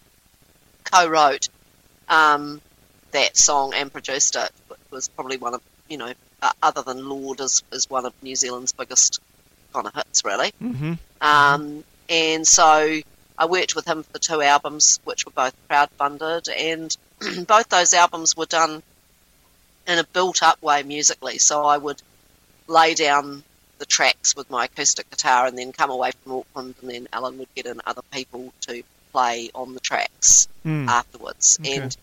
co-wrote 0.85 1.49
um, 2.07 2.61
that 3.11 3.37
song 3.37 3.73
and 3.75 3.91
produced 3.91 4.35
it. 4.35 4.49
Was 4.91 5.07
probably 5.09 5.37
one 5.37 5.53
of 5.53 5.61
you 5.89 5.97
know, 5.97 6.13
uh, 6.41 6.51
other 6.61 6.81
than 6.81 7.07
Lorde, 7.07 7.41
is 7.41 7.63
is 7.71 7.89
one 7.89 8.05
of 8.05 8.13
New 8.21 8.35
Zealand's 8.35 8.73
biggest 8.73 9.19
kind 9.73 9.87
of 9.87 9.93
hits, 9.93 10.23
really. 10.25 10.51
Mm-hmm. 10.61 10.93
Um, 11.21 11.83
and 12.09 12.47
so 12.47 12.99
I 13.37 13.45
worked 13.45 13.75
with 13.75 13.85
him 13.85 14.03
for 14.03 14.13
the 14.13 14.19
two 14.19 14.41
albums, 14.41 14.99
which 15.03 15.25
were 15.25 15.31
both 15.31 15.53
crowdfunded, 15.69 16.49
and 16.55 16.95
both 17.47 17.69
those 17.69 17.93
albums 17.93 18.35
were 18.35 18.45
done 18.45 18.81
in 19.87 19.99
a 19.99 20.03
built-up 20.03 20.61
way 20.61 20.83
musically. 20.83 21.37
So 21.37 21.63
I 21.63 21.77
would 21.77 22.01
lay 22.67 22.93
down 22.93 23.43
the 23.79 23.85
tracks 23.85 24.35
with 24.35 24.49
my 24.49 24.65
acoustic 24.65 25.09
guitar, 25.09 25.47
and 25.47 25.57
then 25.57 25.71
come 25.71 25.89
away 25.89 26.11
from 26.23 26.33
Auckland, 26.33 26.75
and 26.81 26.89
then 26.89 27.07
Alan 27.13 27.37
would 27.37 27.53
get 27.55 27.65
in 27.65 27.79
other 27.85 28.01
people 28.11 28.53
to 28.61 28.83
play 29.11 29.49
on 29.55 29.73
the 29.73 29.79
tracks 29.79 30.47
Mm. 30.65 30.87
afterwards. 30.89 31.57
Okay. 31.61 31.77
And 31.77 31.95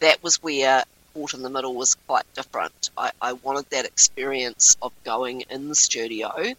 that 0.00 0.22
was 0.22 0.42
where 0.42 0.84
Caught 1.14 1.34
in 1.34 1.42
the 1.42 1.50
Middle 1.50 1.74
was 1.74 1.94
quite 2.06 2.24
different. 2.34 2.90
I, 2.96 3.10
I 3.20 3.32
wanted 3.34 3.70
that 3.70 3.84
experience 3.86 4.76
of 4.82 4.92
going 5.04 5.42
in 5.50 5.68
the 5.68 5.74
studio 5.74 6.54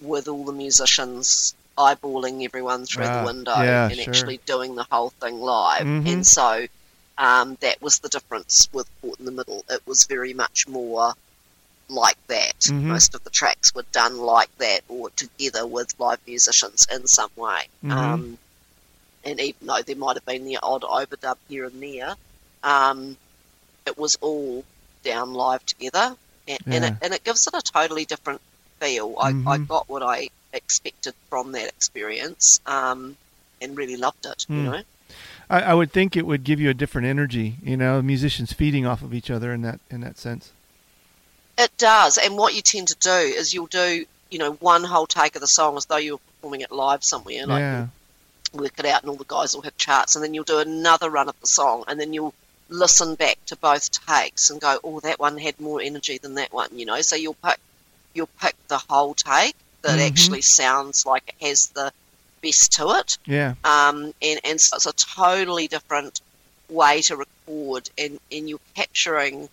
with 0.00 0.28
all 0.28 0.44
the 0.44 0.52
musicians 0.52 1.54
eyeballing 1.76 2.44
everyone 2.44 2.84
through 2.86 3.04
Ah, 3.04 3.20
the 3.20 3.26
window 3.26 3.54
yeah, 3.62 3.86
and 3.86 3.96
sure. 3.96 4.04
actually 4.12 4.38
doing 4.46 4.74
the 4.74 4.84
whole 4.90 5.10
thing 5.10 5.40
live. 5.40 5.86
Mhm. 5.86 6.12
And 6.12 6.26
so 6.26 6.66
um, 7.16 7.56
that 7.60 7.80
was 7.82 7.98
the 8.00 8.08
difference 8.08 8.68
with 8.72 8.88
Caught 9.00 9.18
in 9.18 9.24
the 9.24 9.30
Middle. 9.32 9.64
It 9.70 9.80
was 9.86 10.04
very 10.08 10.34
much 10.34 10.68
more 10.68 11.14
like 11.88 12.18
that. 12.28 12.58
Mhm. 12.60 12.82
Most 12.82 13.14
of 13.14 13.24
the 13.24 13.30
tracks 13.30 13.74
were 13.74 13.84
done 13.92 14.18
like 14.18 14.56
that 14.58 14.82
or 14.88 15.10
together 15.10 15.66
with 15.66 15.94
live 15.98 16.20
musicians 16.26 16.86
in 16.92 17.06
some 17.06 17.30
way. 17.34 17.66
Mhm. 17.84 17.90
Um, 17.92 18.38
and 19.24 19.40
even 19.40 19.66
though 19.66 19.82
there 19.82 19.96
might 19.96 20.16
have 20.16 20.26
been 20.26 20.44
the 20.44 20.58
odd 20.62 20.82
overdub 20.82 21.38
here 21.48 21.64
and 21.64 21.82
there, 21.82 22.14
um, 22.62 23.16
it 23.86 23.96
was 23.98 24.16
all 24.20 24.64
down 25.04 25.32
live 25.34 25.64
together, 25.66 26.16
and, 26.46 26.58
and, 26.66 26.84
it, 26.84 26.94
and 27.02 27.14
it 27.14 27.24
gives 27.24 27.46
it 27.46 27.54
a 27.54 27.62
totally 27.62 28.04
different 28.04 28.40
feel. 28.80 29.14
I, 29.20 29.28
I 29.46 29.58
Mhm. 29.58 29.68
got 29.68 29.88
what 29.88 30.02
I 30.02 30.28
expected 30.52 31.14
from 31.30 31.52
that 31.52 31.68
experience, 31.68 32.60
um, 32.66 33.16
and 33.60 33.76
really 33.76 33.96
loved 33.96 34.24
it. 34.26 34.44
You 34.48 34.62
Mm. 34.62 34.64
know, 34.64 34.82
I, 35.50 35.60
I 35.62 35.74
would 35.74 35.92
think 35.92 36.16
it 36.16 36.26
would 36.26 36.44
give 36.44 36.60
you 36.60 36.70
a 36.70 36.74
different 36.74 37.06
energy. 37.06 37.56
You 37.62 37.76
know, 37.76 38.02
musicians 38.02 38.52
feeding 38.52 38.86
off 38.86 39.02
of 39.02 39.14
each 39.14 39.30
other 39.30 39.52
in 39.52 39.62
that 39.62 39.80
in 39.90 40.00
that 40.02 40.18
sense. 40.18 40.50
it 41.56 41.70
does. 41.76 42.18
And 42.18 42.36
what 42.36 42.54
you 42.54 42.62
tend 42.62 42.88
to 42.88 42.96
do 43.00 43.10
is 43.10 43.52
you'll 43.52 43.66
do, 43.66 44.04
you 44.30 44.38
know, 44.38 44.52
one 44.54 44.84
whole 44.84 45.06
take 45.06 45.34
of 45.34 45.40
the 45.40 45.46
song 45.48 45.76
as 45.76 45.86
though 45.86 45.96
you 45.96 46.12
were 46.14 46.20
performing 46.40 46.60
it 46.60 46.70
live 46.70 47.02
somewhere, 47.02 47.46
like 47.46 47.60
yeah. 47.60 47.86
work 48.52 48.78
it 48.78 48.86
out, 48.86 49.02
and 49.02 49.10
all 49.10 49.16
the 49.16 49.24
guys 49.26 49.54
will 49.54 49.62
have 49.62 49.76
charts, 49.76 50.14
and 50.14 50.24
then 50.24 50.34
you'll 50.34 50.44
do 50.44 50.58
another 50.60 51.10
run 51.10 51.28
of 51.28 51.34
the 51.40 51.46
song, 51.48 51.84
and 51.88 51.98
then 51.98 52.12
you'll 52.12 52.34
listen 52.68 53.14
back 53.14 53.38
to 53.46 53.56
both 53.56 53.90
takes 54.06 54.50
and 54.50 54.60
go, 54.60 54.78
oh, 54.84 55.00
that 55.00 55.18
one 55.18 55.38
had 55.38 55.58
more 55.60 55.80
energy 55.80 56.18
than 56.18 56.34
that 56.34 56.52
one, 56.52 56.78
you 56.78 56.86
know. 56.86 57.00
So 57.00 57.16
you'll 57.16 57.36
pick 57.44 57.58
you'll 58.14 58.28
pick 58.40 58.54
the 58.68 58.78
whole 58.88 59.14
take 59.14 59.54
that 59.82 59.98
Mhm. 59.98 60.06
actually 60.06 60.42
sounds 60.42 61.06
like 61.06 61.22
it 61.28 61.46
has 61.46 61.68
the 61.68 61.92
best 62.42 62.72
to 62.72 62.90
it, 62.98 63.18
Yeah. 63.26 63.54
um, 63.64 64.12
and 64.22 64.40
and 64.44 64.60
so 64.60 64.76
it's 64.76 64.86
a 64.86 64.92
totally 64.92 65.68
different 65.68 66.20
way 66.68 67.02
to 67.02 67.16
record, 67.16 67.88
and 67.96 68.18
and 68.30 68.48
you're 68.48 68.60
capturing 68.74 69.48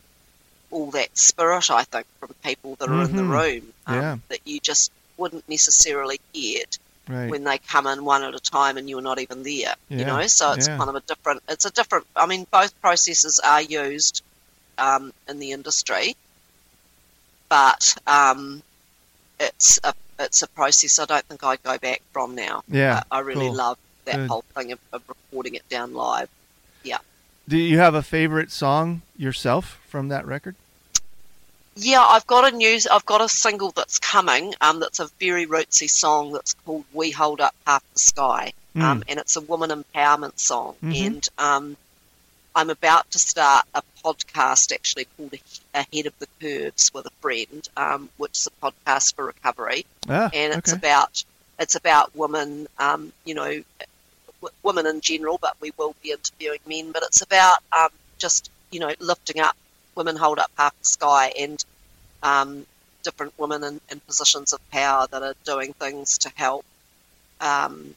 all 0.72 0.92
that 0.92 1.16
spirit, 1.18 1.70
I 1.70 1.84
think, 1.84 2.08
from 2.20 2.34
people 2.44 2.76
that 2.80 2.90
are 2.90 3.04
in 3.04 3.16
the 3.16 3.22
Mhm. 3.22 3.30
room 3.30 3.74
um, 3.88 3.96
Yeah. 3.96 4.18
that 4.30 4.40
you 4.46 4.60
just 4.60 4.92
wouldn't 5.18 5.48
necessarily 5.48 6.20
get 6.34 6.78
Right. 7.08 7.30
when 7.30 7.44
they 7.44 7.60
come 7.60 7.86
in 7.86 8.04
one 8.04 8.24
at 8.24 8.34
a 8.34 8.40
time 8.40 8.78
and 8.78 8.90
you're 8.90 9.02
not 9.02 9.20
even 9.20 9.44
there. 9.44 9.76
You 9.90 10.06
know, 10.06 10.26
so 10.26 10.54
it's 10.54 10.68
yeah. 10.68 10.78
kind 10.78 10.90
of 10.90 10.96
a 10.96 11.02
different. 11.02 11.44
It's 11.48 11.66
a 11.66 11.72
different. 11.72 12.08
I 12.16 12.26
mean, 12.26 12.48
both 12.50 12.80
processes 12.82 13.40
are 13.40 13.62
used 13.62 14.24
um, 14.78 15.14
in 15.30 15.40
the 15.40 15.52
industry, 15.52 16.16
but 17.48 17.96
um, 18.08 18.64
it's 19.40 19.80
a 19.84 19.94
it's 20.20 20.42
a 20.42 20.48
process 20.48 21.00
I 21.00 21.06
don't 21.06 21.26
think 21.26 21.44
I'd 21.44 21.62
go 21.64 21.78
back 21.78 22.02
from 22.12 22.36
now. 22.36 22.64
yeah. 22.68 23.02
I, 23.12 23.18
I 23.18 23.20
really 23.20 23.48
cool. 23.48 23.56
love 23.56 23.78
that 24.06 24.16
Good. 24.16 24.30
whole 24.30 24.44
thing 24.56 24.72
of, 24.72 24.80
of 24.94 25.04
recording 25.08 25.56
it 25.56 25.68
down 25.70 25.94
live. 25.94 26.30
Yeah. 26.84 27.00
Do 27.48 27.58
you 27.58 27.78
have 27.80 27.94
a 27.94 28.02
favorite 28.02 28.52
song 28.52 29.02
yourself 29.18 29.80
from 29.88 30.08
that 30.10 30.26
record? 30.26 30.56
Yeah, 31.76 32.02
I've 32.02 32.26
got 32.26 32.52
a 32.54 32.56
news. 32.56 32.88
I've 32.88 33.06
got 33.06 33.22
a 33.22 33.28
single 33.28 33.72
that's 33.72 34.00
coming. 34.00 34.54
Um, 34.62 34.80
that's 34.80 35.00
a 35.00 35.08
very 35.20 35.46
rootsy 35.46 35.90
song 35.90 36.32
that's 36.32 36.54
called 36.66 36.86
"We 36.94 37.12
Hold 37.12 37.42
Up 37.42 37.54
Half 37.68 37.84
the 37.94 38.00
Sky," 38.00 38.54
um, 38.78 39.04
and 39.10 39.20
it's 39.20 39.36
a 39.36 39.42
woman 39.42 39.70
empowerment 39.84 40.40
song. 40.40 40.76
Mhm. 40.82 41.06
And 41.08 41.30
um, 41.38 41.78
I'm 42.56 42.70
about 42.70 43.12
to 43.12 43.20
start 43.20 43.66
a 43.74 43.84
podcast 44.04 44.72
actually 44.74 45.08
called 45.18 45.34
"Ahead 45.74 46.06
of 46.06 46.14
the 46.20 46.28
Curves" 46.40 46.94
with 46.94 47.08
a 47.08 47.12
friend, 47.22 47.68
um, 47.76 48.10
which 48.18 48.40
is 48.40 48.48
a 48.48 48.52
podcast 48.72 49.14
for 49.16 49.26
recovery, 49.26 49.86
Ah, 50.08 50.30
and 50.34 50.54
it's 50.54 50.72
okay. 50.72 50.78
about 50.78 51.24
it's 51.60 51.76
about 51.76 52.16
women. 52.16 52.68
Um, 52.80 53.12
you 53.26 53.34
know, 53.36 53.64
w- 54.42 54.56
women 54.64 54.86
in 54.88 55.02
general, 55.02 55.38
but 55.38 55.58
we 55.60 55.72
will 55.76 55.94
be 56.02 56.12
interviewing 56.12 56.60
men. 56.66 56.94
But 56.94 57.04
it's 57.04 57.22
about 57.22 57.58
um, 57.78 57.90
just 58.18 58.50
you 58.72 58.80
know 58.80 58.94
lifting 59.00 59.42
up 59.42 59.58
women 59.96 60.16
hold 60.16 60.40
up 60.40 60.52
half 60.58 60.78
the 60.80 60.86
sky 60.86 61.32
and 61.40 61.64
um, 62.24 62.66
different 63.04 63.34
women 63.38 63.64
in, 63.64 63.82
in 63.90 64.00
positions 64.02 64.54
of 64.54 64.60
power 64.72 65.08
that 65.12 65.22
are 65.24 65.36
doing 65.46 65.74
things 65.74 66.18
to 66.20 66.30
help 66.36 66.66
um, 67.42 67.96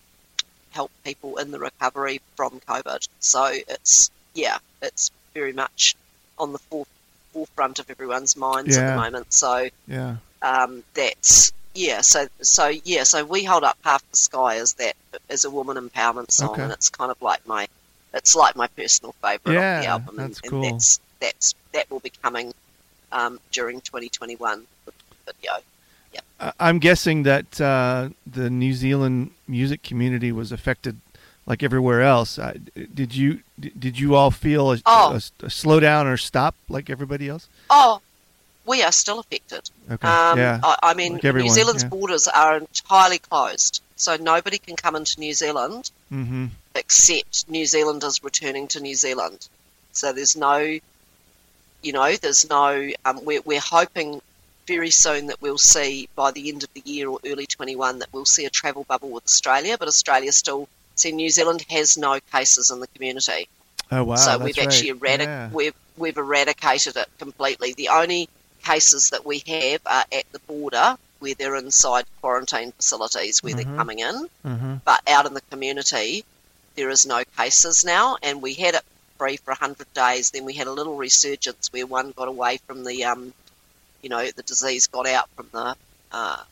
help 0.70 0.90
people 1.04 1.38
in 1.38 1.50
the 1.50 1.58
recovery 1.58 2.20
from 2.36 2.60
COVID. 2.68 3.06
So 3.20 3.44
it's 3.46 4.10
yeah, 4.34 4.58
it's 4.82 5.10
very 5.34 5.52
much 5.52 5.96
on 6.38 6.52
the 6.52 6.58
fore, 6.58 6.86
forefront 7.32 7.78
of 7.78 7.90
everyone's 7.90 8.36
minds 8.36 8.76
at 8.76 8.86
the 8.94 9.00
moment. 9.00 9.32
So 9.32 9.68
Yeah. 9.86 10.16
um, 10.42 10.84
that's 10.94 11.52
yeah. 11.74 12.00
So 12.02 12.26
so 12.42 12.68
yeah. 12.84 13.04
So 13.04 13.24
we 13.24 13.44
hold 13.44 13.64
up 13.64 13.78
half 13.82 14.08
the 14.10 14.16
sky 14.16 14.56
as 14.56 14.74
that 14.74 14.94
is 15.28 15.44
a 15.44 15.50
woman 15.50 15.76
empowerment 15.76 16.30
song, 16.30 16.50
Okay. 16.52 16.62
and 16.64 16.72
it's 16.72 16.90
kind 16.90 17.10
of 17.10 17.20
like 17.22 17.46
my 17.46 17.68
it's 18.14 18.34
like 18.34 18.56
my 18.56 18.66
personal 18.68 19.14
favorite 19.22 19.54
Yeah, 19.54 19.78
of 19.78 19.82
the 19.84 19.88
album, 19.90 20.16
that's 20.16 20.40
and, 20.40 20.50
cool. 20.50 20.64
and 20.64 20.74
that's 20.74 21.00
that's 21.20 21.54
that 21.72 21.90
will 21.90 22.00
be 22.00 22.12
coming 22.22 22.52
um, 23.12 23.40
during 23.52 23.80
2021 23.80 24.64
video. 25.26 25.52
I- 26.40 26.52
I'm 26.60 26.78
guessing 26.78 27.24
that 27.24 27.60
uh, 27.60 28.10
the 28.26 28.48
New 28.48 28.72
Zealand 28.72 29.32
music 29.46 29.82
community 29.82 30.30
was 30.32 30.52
affected 30.52 30.96
like 31.46 31.62
everywhere 31.62 32.02
else. 32.02 32.38
Uh, 32.38 32.54
did 32.94 33.14
you 33.14 33.40
did 33.58 33.98
you 33.98 34.14
all 34.14 34.30
feel 34.30 34.72
a, 34.72 34.78
Oh. 34.86 35.12
a, 35.12 35.16
a 35.16 35.48
slowdown 35.48 36.06
or 36.06 36.16
stop 36.16 36.54
like 36.68 36.90
everybody 36.90 37.28
else? 37.28 37.48
Oh, 37.70 38.00
we 38.66 38.82
are 38.82 38.92
still 38.92 39.18
affected. 39.18 39.68
Okay. 39.90 40.06
Um, 40.06 40.38
yeah. 40.38 40.60
I, 40.62 40.76
I 40.82 40.94
mean, 40.94 41.14
Like 41.14 41.24
everyone, 41.24 41.48
New 41.48 41.54
Zealand's 41.54 41.82
yeah. 41.82 41.88
borders 41.88 42.28
are 42.28 42.58
entirely 42.58 43.18
closed, 43.18 43.82
so 43.96 44.16
nobody 44.16 44.58
can 44.58 44.76
come 44.76 44.94
into 44.94 45.18
New 45.18 45.32
Zealand 45.34 45.90
mm-hmm. 46.12 46.46
except 46.74 47.48
New 47.48 47.66
Zealanders 47.66 48.22
returning 48.22 48.68
to 48.68 48.80
New 48.80 48.94
Zealand. 48.94 49.48
So 49.92 50.12
there's 50.12 50.36
no, 50.36 50.78
you 51.82 51.92
know, 51.92 52.14
there's 52.16 52.48
no. 52.48 52.90
Um, 53.04 53.24
we're 53.24 53.40
we're 53.42 53.60
hoping 53.60 54.20
very 54.66 54.90
soon 54.90 55.28
that 55.28 55.40
we'll 55.40 55.58
see 55.58 56.08
by 56.14 56.30
the 56.30 56.48
end 56.50 56.62
of 56.62 56.72
the 56.74 56.82
year 56.84 57.08
or 57.08 57.18
early 57.26 57.46
21 57.46 58.00
that 58.00 58.08
we'll 58.12 58.26
see 58.26 58.44
a 58.44 58.50
travel 58.50 58.84
bubble 58.84 59.08
with 59.10 59.24
Australia, 59.24 59.76
but 59.78 59.88
Australia 59.88 60.32
still. 60.32 60.68
See, 60.96 61.12
New 61.12 61.30
Zealand 61.30 61.64
has 61.70 61.96
no 61.96 62.18
cases 62.32 62.70
in 62.70 62.80
the 62.80 62.88
community. 62.88 63.48
Oh 63.90 64.04
wow. 64.04 64.16
so 64.16 64.36
we've 64.38 64.58
actually 64.58 64.92
right. 64.92 65.20
eradic- 65.20 65.24
Yeah. 65.24 65.50
we've 65.50 65.74
we've 65.96 66.16
eradicated 66.18 66.96
it 66.96 67.08
completely. 67.18 67.72
The 67.72 67.88
only 67.88 68.28
cases 68.64 69.10
that 69.10 69.24
we 69.24 69.38
have 69.46 69.80
are 69.86 70.04
at 70.12 70.30
the 70.32 70.40
border 70.40 70.98
where 71.20 71.34
they're 71.34 71.56
inside 71.56 72.04
quarantine 72.20 72.72
facilities 72.72 73.42
where 73.42 73.54
Mhm. 73.54 73.56
they're 73.56 73.76
coming 73.76 73.98
in, 74.00 74.28
Mhm. 74.44 74.80
but 74.84 75.00
out 75.08 75.24
in 75.26 75.34
the 75.34 75.40
community 75.50 76.24
there 76.76 76.90
is 76.90 77.06
no 77.06 77.24
cases 77.36 77.84
now. 77.84 78.18
And 78.22 78.42
we 78.42 78.54
had 78.54 78.74
it 78.74 78.82
free 79.18 79.36
for 79.36 79.52
hundred 79.54 79.92
days. 79.94 80.30
Then 80.30 80.44
we 80.44 80.54
had 80.54 80.66
a 80.66 80.72
little 80.72 80.96
resurgence 80.96 81.72
where 81.72 81.86
one 81.86 82.12
got 82.12 82.28
away 82.28 82.58
from 82.66 82.84
the 82.84 83.04
um, 83.04 83.32
you 84.02 84.08
know, 84.08 84.24
the 84.30 84.42
disease 84.44 84.86
got 84.86 85.06
out 85.06 85.28
from 85.36 85.48
the 85.52 85.76
uh, 86.12 86.42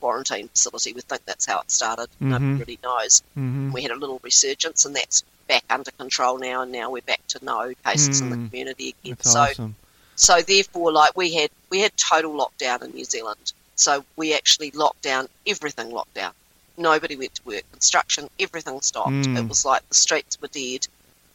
quarantine 0.00 0.48
facility. 0.48 0.92
We 0.92 1.00
think 1.00 1.24
that's 1.24 1.46
how 1.46 1.60
it 1.60 1.70
started. 1.70 2.08
Mhm. 2.20 2.28
Nobody 2.28 2.54
really 2.54 2.78
knows 2.82 3.22
Mhm. 3.36 3.72
we 3.72 3.82
had 3.82 3.90
a 3.90 3.96
little 3.96 4.20
resurgence, 4.22 4.84
and 4.84 4.94
that's 4.94 5.22
back 5.48 5.64
under 5.70 5.90
control 5.92 6.38
now. 6.38 6.62
And 6.62 6.72
now 6.72 6.90
we're 6.90 7.02
back 7.02 7.26
to 7.28 7.44
no 7.44 7.72
cases 7.84 8.20
in 8.20 8.30
the 8.30 8.36
Mm. 8.36 8.48
community 8.50 8.94
again. 9.02 9.16
That's 9.18 9.32
so 9.32 9.40
awesome. 9.40 9.76
so 10.14 10.40
therefore, 10.42 10.92
like 10.92 11.16
we 11.16 11.34
had 11.34 11.50
we 11.70 11.80
had 11.80 11.96
total 11.96 12.32
lockdown 12.34 12.82
in 12.82 12.92
New 12.92 13.04
Zealand. 13.04 13.52
So 13.74 14.04
we 14.16 14.34
actually 14.34 14.70
locked 14.72 15.02
down 15.02 15.28
everything. 15.46 15.90
Locked 15.90 16.14
down. 16.14 16.32
Nobody 16.76 17.16
went 17.16 17.34
to 17.36 17.42
work. 17.44 17.64
Construction, 17.72 18.30
everything 18.38 18.80
stopped. 18.82 19.10
Mm. 19.10 19.38
It 19.38 19.48
was 19.48 19.64
like 19.64 19.86
the 19.88 19.94
streets 19.94 20.40
were 20.40 20.48
dead 20.48 20.86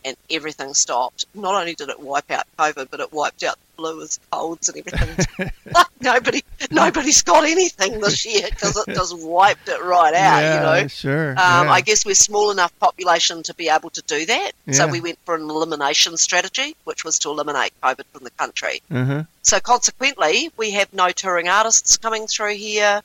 and 0.05 0.15
everything 0.29 0.73
stopped. 0.73 1.25
Not 1.33 1.55
only 1.55 1.75
did 1.75 1.89
it 1.89 1.99
wipe 1.99 2.29
out 2.31 2.45
COVID, 2.57 2.89
but 2.89 2.99
it 2.99 3.11
wiped 3.11 3.43
out 3.43 3.55
the 3.55 3.75
flu 3.75 4.01
as 4.01 4.19
colds 4.31 4.69
and 4.69 4.77
everything. 4.77 5.51
like 5.73 5.87
nobody, 5.99 6.43
nobody's 6.71 7.21
got 7.21 7.45
anything 7.45 7.99
this 7.99 8.25
year 8.25 8.47
because 8.49 8.77
it 8.77 8.93
just 8.93 9.17
wiped 9.17 9.67
it 9.67 9.81
right 9.81 10.13
out. 10.13 10.39
Yeah, 10.39 10.55
you 10.55 10.81
know, 10.81 10.87
sure. 10.87 11.31
Um, 11.31 11.35
yeah. 11.37 11.71
I 11.71 11.81
guess 11.81 12.05
we're 12.05 12.15
small 12.15 12.51
enough 12.51 12.77
population 12.79 13.43
to 13.43 13.53
be 13.53 13.69
able 13.69 13.89
to 13.91 14.01
do 14.03 14.25
that. 14.25 14.51
Yeah. 14.65 14.73
So 14.73 14.87
we 14.87 15.01
went 15.01 15.19
for 15.25 15.35
an 15.35 15.49
elimination 15.49 16.17
strategy, 16.17 16.75
which 16.85 17.03
was 17.03 17.19
to 17.19 17.29
eliminate 17.29 17.73
COVID 17.81 18.05
from 18.13 18.23
the 18.23 18.31
country. 18.31 18.81
Mm-hmm. 18.91 19.21
So 19.41 19.59
consequently, 19.59 20.51
we 20.57 20.71
have 20.71 20.93
no 20.93 21.09
touring 21.09 21.47
artists 21.47 21.97
coming 21.97 22.27
through 22.27 22.55
here. 22.55 23.01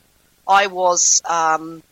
I 0.47 0.67
was 0.67 1.21
um, 1.25 1.83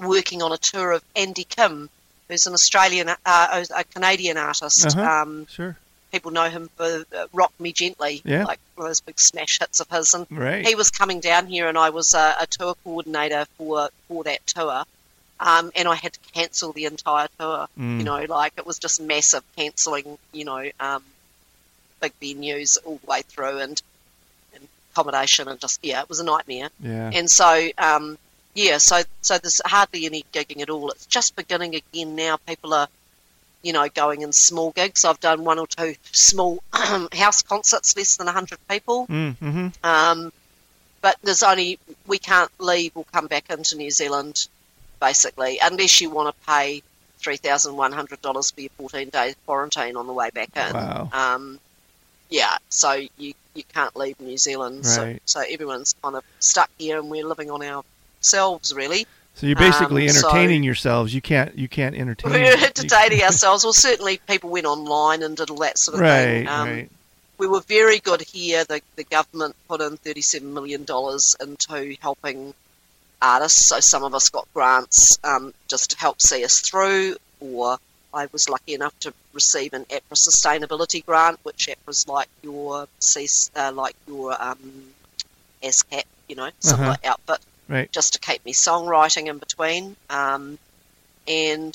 working 0.00 0.42
on 0.42 0.52
a 0.52 0.58
tour 0.58 0.92
of 0.92 1.02
Andy 1.14 1.44
Kim 1.44 1.90
who's 2.28 2.46
an 2.46 2.54
Australian, 2.54 3.08
uh, 3.08 3.64
a 3.76 3.84
Canadian 3.84 4.36
artist. 4.36 4.86
Uh-huh. 4.86 5.22
Um, 5.22 5.46
sure. 5.46 5.76
People 6.12 6.30
know 6.30 6.48
him 6.48 6.70
for 6.76 7.04
uh, 7.16 7.26
"Rock 7.32 7.52
Me 7.58 7.72
Gently," 7.72 8.22
yeah. 8.24 8.44
like 8.44 8.60
one 8.76 8.86
of 8.86 8.90
those 8.90 9.00
big 9.00 9.18
smash 9.18 9.58
hits 9.58 9.80
of 9.80 9.88
his. 9.88 10.14
And 10.14 10.26
right. 10.30 10.66
he 10.66 10.76
was 10.76 10.90
coming 10.90 11.18
down 11.20 11.46
here, 11.46 11.66
and 11.66 11.76
I 11.76 11.90
was 11.90 12.14
a, 12.14 12.36
a 12.40 12.46
tour 12.46 12.76
coordinator 12.84 13.46
for 13.58 13.88
for 14.06 14.22
that 14.24 14.46
tour. 14.46 14.84
Um, 15.40 15.72
and 15.74 15.88
I 15.88 15.96
had 15.96 16.12
to 16.12 16.20
cancel 16.32 16.72
the 16.72 16.84
entire 16.84 17.26
tour. 17.38 17.66
Mm. 17.76 17.98
You 17.98 18.04
know, 18.04 18.24
like 18.28 18.52
it 18.56 18.64
was 18.64 18.78
just 18.78 19.00
massive 19.00 19.42
cancelling. 19.56 20.18
You 20.32 20.44
know, 20.44 20.70
um, 20.78 21.02
big 22.00 22.12
venues 22.22 22.78
all 22.84 22.98
the 22.98 23.06
way 23.06 23.22
through, 23.22 23.58
and, 23.58 23.82
and 24.54 24.68
accommodation, 24.92 25.48
and 25.48 25.58
just 25.58 25.80
yeah, 25.82 26.00
it 26.00 26.08
was 26.08 26.20
a 26.20 26.24
nightmare. 26.24 26.68
Yeah. 26.78 27.10
And 27.12 27.28
so 27.28 27.70
um, 27.76 28.18
yeah, 28.54 28.78
so 28.78 29.02
so 29.20 29.38
there's 29.38 29.60
hardly 29.64 30.06
any 30.06 30.24
gigging 30.32 30.62
at 30.62 30.70
all. 30.70 30.90
It's 30.90 31.06
just 31.06 31.36
beginning 31.36 31.74
again 31.74 32.14
now. 32.14 32.36
People 32.36 32.72
are, 32.72 32.88
you 33.62 33.72
know, 33.72 33.88
going 33.88 34.22
in 34.22 34.32
small 34.32 34.70
gigs. 34.70 35.04
I've 35.04 35.20
done 35.20 35.44
one 35.44 35.58
or 35.58 35.66
two 35.66 35.96
small 36.12 36.62
house 37.12 37.42
concerts, 37.42 37.96
less 37.96 38.16
than 38.16 38.28
hundred 38.28 38.58
people. 38.68 39.06
Mm-hmm. 39.08 39.68
Um, 39.82 40.32
but 41.02 41.16
there's 41.22 41.42
only 41.42 41.78
we 42.06 42.18
can't 42.18 42.50
leave 42.60 42.92
or 42.96 43.04
come 43.12 43.26
back 43.26 43.50
into 43.50 43.76
New 43.76 43.90
Zealand, 43.90 44.46
basically, 45.00 45.58
unless 45.60 46.00
you 46.00 46.10
want 46.10 46.34
to 46.34 46.46
pay 46.46 46.82
three 47.18 47.36
thousand 47.36 47.76
one 47.76 47.92
hundred 47.92 48.22
dollars 48.22 48.52
for 48.52 48.60
your 48.60 48.70
fourteen 48.78 49.08
day 49.08 49.34
quarantine 49.46 49.96
on 49.96 50.06
the 50.06 50.12
way 50.12 50.30
back 50.30 50.56
in. 50.56 50.72
Wow. 50.72 51.10
Um, 51.12 51.58
yeah, 52.30 52.56
so 52.68 52.92
you 53.18 53.34
you 53.54 53.64
can't 53.64 53.96
leave 53.96 54.20
New 54.20 54.38
Zealand. 54.38 54.84
Right. 54.84 55.20
So 55.24 55.40
so 55.40 55.44
everyone's 55.50 55.96
kind 56.00 56.14
of 56.14 56.22
stuck 56.38 56.70
here, 56.78 57.00
and 57.00 57.10
we're 57.10 57.26
living 57.26 57.50
on 57.50 57.62
our 57.64 57.84
selves 58.24 58.72
really. 58.74 59.06
So 59.36 59.46
you're 59.48 59.56
basically 59.56 60.08
Um, 60.08 60.14
so- 60.14 60.28
entertaining 60.28 60.62
yourselves. 60.62 61.12
You 61.14 61.20
can't 61.20 61.56
you 61.58 61.68
can't 61.68 61.94
entertain. 61.96 62.32
We're 62.32 62.56
entertaining 62.56 63.22
ourselves. 63.28 63.64
Well, 63.64 63.72
certainly 63.72 64.18
people 64.28 64.50
went 64.50 64.66
online 64.66 65.22
and 65.22 65.36
did 65.36 65.50
all 65.50 65.58
that 65.58 65.76
sort 65.78 65.96
of 65.96 66.00
Right, 66.02 66.24
thing. 66.24 66.48
Um, 66.48 66.68
right. 66.68 66.90
We 67.36 67.48
were 67.48 67.60
very 67.62 67.98
good 67.98 68.20
here. 68.22 68.62
The, 68.64 68.80
the 68.94 69.02
government 69.02 69.56
put 69.68 69.80
in 69.80 69.96
$37 69.98 70.42
million 70.42 70.82
into 71.40 71.96
helping 72.00 72.54
artists. 73.20 73.66
So 73.70 73.80
some 73.80 74.04
of 74.04 74.14
us 74.14 74.28
got 74.28 74.46
grants 74.54 75.18
um, 75.24 75.52
just 75.68 75.90
to 75.90 75.98
help 75.98 76.22
see 76.22 76.44
us 76.44 76.60
through, 76.60 77.16
or 77.40 77.78
I 78.14 78.28
was 78.30 78.48
lucky 78.48 78.74
enough 78.74 78.96
to 79.00 79.12
receive 79.32 79.72
an 79.72 79.84
APRA 79.86 80.14
sustainability 80.14 81.04
grant, 81.04 81.40
which 81.42 81.66
APRA's 81.68 82.06
like 82.06 82.28
your 82.42 82.86
uh, 83.56 83.72
like 83.74 83.96
your 84.06 84.40
um, 84.40 84.84
ASCAP, 85.60 86.04
you 86.28 86.36
know, 86.36 86.50
similar 86.60 86.90
Uh-huh. 86.90 87.10
outfit 87.10 87.40
Right. 87.68 87.90
just 87.92 88.12
to 88.14 88.18
keep 88.18 88.44
me 88.44 88.52
songwriting 88.52 89.26
in 89.28 89.38
between. 89.38 89.96
Um, 90.10 90.58
and 91.26 91.74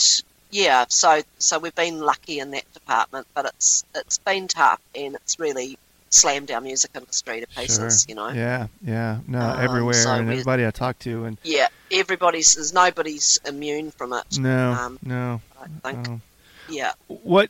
yeah, 0.51 0.85
so 0.89 1.21
so 1.39 1.59
we've 1.59 1.75
been 1.75 1.99
lucky 1.99 2.39
in 2.39 2.51
that 2.51 2.71
department, 2.73 3.27
but 3.33 3.45
it's 3.45 3.83
it's 3.95 4.17
been 4.19 4.47
tough 4.47 4.81
and 4.95 5.15
it's 5.15 5.39
really 5.39 5.77
slammed 6.11 6.49
our 6.51 6.61
music 6.61 6.91
industry 6.95 7.41
to 7.41 7.47
pieces. 7.47 8.01
Sure. 8.01 8.09
You 8.09 8.15
know, 8.15 8.29
Yeah, 8.29 8.67
yeah. 8.83 9.19
No, 9.27 9.39
Um, 9.41 9.59
everywhere 9.61 9.93
so 9.93 10.11
and 10.13 10.29
everybody 10.29 10.65
I 10.65 10.71
talk 10.71 10.97
to 10.99 11.25
and 11.25 11.37
yeah, 11.43 11.67
everybody's 11.91 12.53
there's 12.55 12.73
nobody's 12.73 13.39
immune 13.45 13.91
from 13.91 14.13
it. 14.13 14.37
no, 14.39 14.71
Um, 14.73 14.99
no. 15.03 15.41
I 15.61 15.91
think. 15.91 16.07
no. 16.07 16.21
Yeah. 16.69 16.93
What 17.07 17.49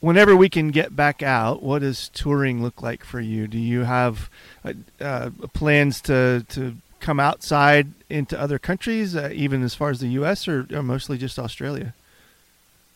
whenever 0.00 0.34
we 0.36 0.48
can 0.48 0.68
get 0.70 0.94
back 0.96 1.22
out, 1.22 1.62
what 1.62 1.80
does 1.80 2.08
touring 2.08 2.62
look 2.62 2.82
like 2.82 3.04
for 3.04 3.20
you? 3.20 3.46
Do 3.46 3.58
you 3.58 3.84
have 3.84 4.28
uh, 4.64 4.72
uh, 5.00 5.30
plans 5.54 6.00
to 6.02 6.44
to 6.50 6.76
come 7.02 7.20
outside 7.20 7.86
into 8.08 8.40
other 8.40 8.58
countries, 8.58 9.14
uh, 9.14 9.28
even 9.32 9.62
as 9.62 9.74
far 9.74 9.90
as 9.90 10.00
the 10.00 10.08
U.S. 10.20 10.48
or, 10.48 10.66
or 10.72 10.82
mostly 10.82 11.18
just 11.18 11.38
Australia? 11.38 11.92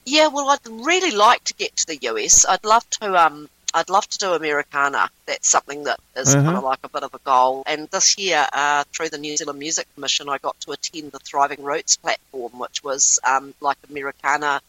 Yeah, 0.07 0.29
well, 0.29 0.49
I'd 0.51 0.67
really 0.67 1.11
like 1.11 1.43
to 1.45 1.55
get 1.55 1.75
to 1.77 1.87
the 1.87 1.99
US. 2.11 2.47
I'd 2.47 2.65
love 2.65 2.89
to. 3.01 3.15
Um, 3.27 3.49
I'd 3.75 3.91
love 3.91 4.07
to 4.09 4.19
do 4.19 4.33
Americana. 4.33 5.11
That's 5.27 5.49
something 5.51 5.85
that 5.85 5.99
is 6.17 6.33
Uh-huh. 6.35 6.45
kind 6.45 6.57
of 6.57 6.65
like 6.65 6.79
a 6.85 6.89
bit 6.89 7.03
of 7.03 7.13
a 7.13 7.19
goal. 7.19 7.63
And 7.67 7.89
this 7.91 8.17
year, 8.17 8.47
uh, 8.53 8.85
through 8.93 9.11
the 9.11 9.19
New 9.19 9.37
Zealand 9.37 9.59
Music 9.59 9.87
Commission, 9.95 10.29
I 10.31 10.39
got 10.39 10.59
to 10.61 10.73
attend 10.73 11.13
the 11.13 11.19
Thriving 11.19 11.63
Roots 11.63 11.97
platform, 11.97 12.53
which 12.59 12.83
was 12.85 13.19
um, 13.25 13.53
like 13.61 13.77
Americana 13.91 14.61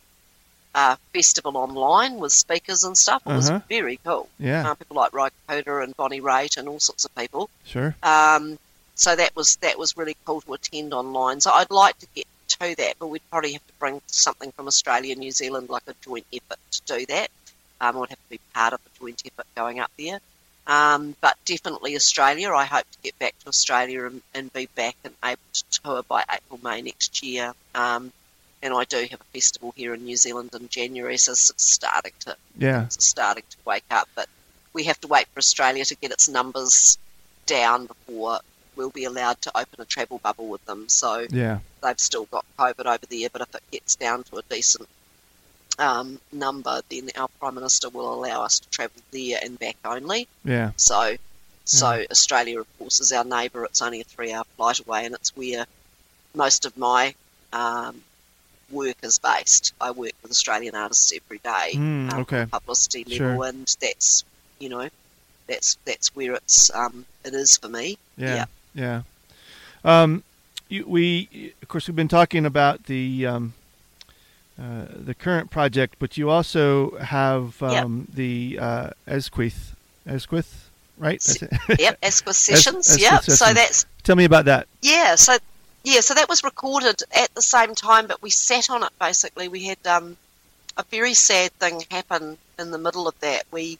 uh, 0.76 0.96
festival 1.14 1.56
online 1.56 2.18
with 2.18 2.34
speakers 2.34 2.84
and 2.84 2.98
stuff. 2.98 3.22
It 3.26 3.34
was 3.34 3.50
Uh-huh. 3.50 3.62
very 3.70 4.00
cool. 4.04 4.28
Yeah, 4.40 4.72
Uh, 4.72 4.76
people 4.76 4.98
like 4.98 5.14
Ry 5.14 5.30
Cooder 5.48 5.84
and 5.84 5.96
Bonnie 5.96 6.20
Raitt 6.22 6.58
and 6.58 6.68
all 6.68 6.80
sorts 6.80 7.06
of 7.06 7.14
people. 7.16 7.50
sure. 7.66 7.96
Um, 8.04 8.58
so 8.98 9.16
that 9.16 9.36
was 9.36 9.56
that 9.58 9.78
was 9.78 9.96
really 9.96 10.18
cool 10.26 10.42
to 10.42 10.54
attend 10.54 10.94
online. 10.94 11.40
So 11.40 11.52
I'd 11.52 11.72
like 11.72 11.98
to 12.00 12.08
get 12.16 12.26
to 12.48 12.76
that, 12.76 12.96
but 13.00 13.08
we'd 13.08 13.30
probably 13.30 13.54
have 13.54 13.66
to 13.66 13.74
bring 13.80 14.02
something 14.08 14.52
from 14.52 14.68
Australia 14.68 15.12
and 15.12 15.20
New 15.20 15.32
Zealand, 15.32 15.70
like 15.70 15.84
a 15.88 15.94
joint 16.04 16.26
effort 16.34 16.60
to 16.72 16.82
do 16.98 17.06
that. 17.06 17.30
Um, 17.80 17.96
I 17.96 18.00
would 18.00 18.10
have 18.10 18.18
to 18.18 18.30
be 18.30 18.40
part 18.54 18.74
of 18.74 18.82
a 18.86 19.00
joint 19.00 19.22
effort 19.26 19.46
going 19.56 19.80
up 19.80 19.92
there. 19.98 20.20
Um, 20.66 21.16
but 21.22 21.38
definitely 21.46 21.96
Australia. 21.96 22.52
I 22.52 22.66
hope 22.66 22.86
to 22.92 22.98
get 23.04 23.18
back 23.20 23.38
to 23.40 23.48
Australia 23.48 24.06
and, 24.06 24.22
and 24.34 24.52
be 24.52 24.66
back 24.76 24.98
and 25.06 25.14
able 25.24 25.40
to 25.54 25.64
tour 25.82 26.04
by 26.04 26.24
April, 26.30 26.60
May 26.62 26.82
next 26.82 27.24
year. 27.24 27.54
Um, 27.74 28.12
and 28.62 28.74
I 28.74 28.84
do 28.84 29.08
have 29.12 29.22
a 29.22 29.32
festival 29.34 29.74
here 29.78 29.94
in 29.94 30.04
New 30.04 30.18
Zealand 30.18 30.50
in 30.60 30.68
January, 30.68 31.18
so 31.18 31.34
it's 31.34 31.54
starting 31.58 32.14
to 32.22 32.36
Yeah, 32.58 32.86
it's 32.86 33.06
starting 33.06 33.44
to 33.48 33.58
wake 33.64 33.86
up, 33.92 34.10
but 34.16 34.28
we 34.74 34.86
have 34.86 35.00
to 35.02 35.08
wait 35.08 35.28
for 35.28 35.38
Australia 35.38 35.86
to 35.86 35.96
get 35.96 36.12
its 36.12 36.28
numbers 36.28 36.98
down 37.46 37.86
before 37.86 38.40
we'll 38.78 38.90
be 38.92 39.04
allowed 39.06 39.42
to 39.42 39.58
open 39.58 39.80
a 39.82 39.86
travel 39.86 40.20
bubble 40.24 40.48
with 40.48 40.64
them. 40.66 40.88
So 40.88 41.26
yeah, 41.30 41.60
they've 41.84 42.00
still 42.00 42.26
got 42.26 42.46
COVID 42.58 42.86
over 42.86 43.06
there, 43.10 43.30
but 43.34 43.42
if 43.42 43.56
it 43.56 43.64
gets 43.72 43.96
down 43.96 44.24
to 44.26 44.38
a 44.38 44.42
decent 44.50 44.88
um, 45.80 46.20
number, 46.32 46.82
then 46.90 47.10
our 47.18 47.28
Prime 47.40 47.56
Minister 47.56 47.90
will 47.90 48.14
allow 48.14 48.44
us 48.44 48.60
to 48.60 48.70
travel 48.70 49.02
there 49.12 49.40
and 49.44 49.60
back 49.60 49.76
only. 49.86 50.28
yeah. 50.44 50.72
So, 50.78 51.18
so 51.66 51.86
Mm. 51.88 52.12
Australia, 52.12 52.60
of 52.62 52.78
course, 52.80 53.00
is 53.02 53.12
our 53.12 53.24
neighbour. 53.26 53.66
It's 53.66 53.82
only 53.82 54.02
a 54.02 54.04
three-hour 54.06 54.46
flight 54.56 54.80
away, 54.80 55.06
and 55.06 55.14
it's 55.16 55.36
where 55.36 55.66
most 56.34 56.66
of 56.66 56.78
my 56.78 57.14
um, 57.54 58.02
work 58.72 58.96
is 59.04 59.20
based. 59.20 59.74
I 59.80 59.92
work 59.92 60.14
with 60.22 60.32
Australian 60.32 60.76
artists 60.76 61.12
every 61.14 61.40
day, 61.40 61.74
Mm, 61.76 62.12
um, 62.14 62.20
okay. 62.22 62.46
publicity 62.46 63.04
Sure. 63.18 63.28
level, 63.28 63.44
and 63.44 63.76
that's 63.82 64.24
you 64.60 64.70
know, 64.70 64.90
that's 65.48 65.78
that's 65.86 66.16
where 66.16 66.34
it's 66.34 66.72
um, 66.74 67.06
it 67.24 67.34
is 67.34 67.58
for 67.62 67.70
me. 67.70 67.98
Yeah, 68.18 68.36
yeah. 68.36 68.46
Um, 69.84 70.24
you, 70.70 70.86
we, 70.86 71.54
of 71.62 71.68
course, 71.68 71.88
we've 71.88 71.96
been 71.96 72.08
talking 72.08 72.46
about 72.46 72.86
the 72.86 73.26
um, 73.26 73.54
uh, 74.60 74.86
the 74.90 75.14
current 75.14 75.50
project, 75.50 75.96
but 76.00 76.18
you 76.18 76.30
also 76.30 76.98
have 76.98 77.58
Yep. 77.62 77.84
um, 77.84 78.08
the 78.14 78.58
uh, 78.60 78.90
Asquith, 79.08 79.76
Asquith, 80.06 80.70
right? 80.98 81.24
Yep, 81.80 81.98
Asquith 82.02 82.36
Sessions. 82.36 82.90
Asquith 82.90 83.12
Yep. 83.12 83.24
So 83.24 83.54
that's 83.54 83.86
Tell 84.04 84.16
me 84.16 84.26
about 84.26 84.46
that. 84.46 84.68
Yeah, 84.82 85.16
so 85.16 85.38
yeah, 85.84 86.00
so 86.00 86.14
that 86.16 86.28
was 86.28 86.44
recorded 86.44 87.02
at 87.16 87.34
the 87.36 87.42
same 87.42 87.76
time, 87.76 88.08
but 88.08 88.22
we 88.22 88.30
sat 88.30 88.70
on 88.70 88.84
it 88.84 88.90
basically. 89.00 89.48
We 89.48 89.66
had 89.66 89.86
um, 89.86 90.18
a 90.76 90.84
very 90.84 91.14
sad 91.14 91.52
thing 91.60 91.84
happen 91.92 92.38
in 92.60 92.72
the 92.72 92.78
middle 92.78 93.08
of 93.08 93.20
that. 93.20 93.44
We 93.52 93.78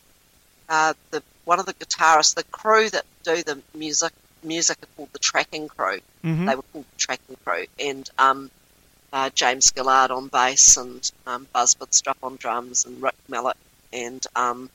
uh, 0.70 0.94
the 1.12 1.24
one 1.46 1.60
of 1.60 1.66
the 1.66 1.74
guitarists, 1.74 2.36
the 2.36 2.44
crew 2.44 2.90
that 2.90 3.06
do 3.24 3.42
the 3.42 3.62
music 3.74 4.12
music 4.48 4.78
are 4.84 4.88
called 4.96 5.10
the 5.14 5.20
tracking 5.20 5.68
crew. 5.68 6.00
hmm 6.22 6.46
They 6.46 6.56
were 6.56 6.64
called 6.74 6.86
the 6.94 6.98
tracking 6.98 7.38
crew, 7.46 7.66
and 7.80 8.10
um, 8.18 8.50
uh, 9.14 9.30
James 9.34 9.72
Gillard 9.76 10.12
on 10.12 10.28
bass 10.28 10.78
and 10.78 11.10
um, 11.26 11.48
Buzz 11.54 11.76
Bidstrup 11.76 12.18
on 12.24 12.36
drums 12.38 12.86
and 12.86 13.02
Rick 13.02 13.16
Mallet 13.28 13.58
and 13.94 14.26
um, 14.36 14.70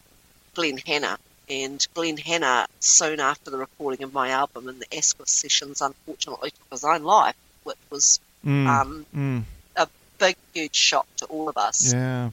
Glenn 0.54 0.78
Hanna. 0.78 1.18
And 1.50 1.86
Glenn 1.92 2.16
Hanna, 2.16 2.66
soon 2.80 3.20
after 3.20 3.50
the 3.50 3.58
recording 3.58 4.04
of 4.04 4.12
my 4.14 4.30
album 4.30 4.68
and 4.68 4.80
the 4.80 4.96
Asquith 4.96 5.28
sessions, 5.28 5.82
unfortunately 5.82 6.50
took 6.50 6.70
his 6.70 6.84
own 6.84 7.02
life, 7.02 7.36
which 7.64 7.76
was 7.90 8.20
Mm. 8.44 8.66
um, 8.66 9.06
mm. 9.14 9.42
a 9.76 9.86
big, 10.18 10.36
huge 10.52 10.74
shock 10.74 11.06
to 11.18 11.26
all 11.26 11.48
of 11.48 11.56
us. 11.56 11.92
Yeah. 11.92 12.30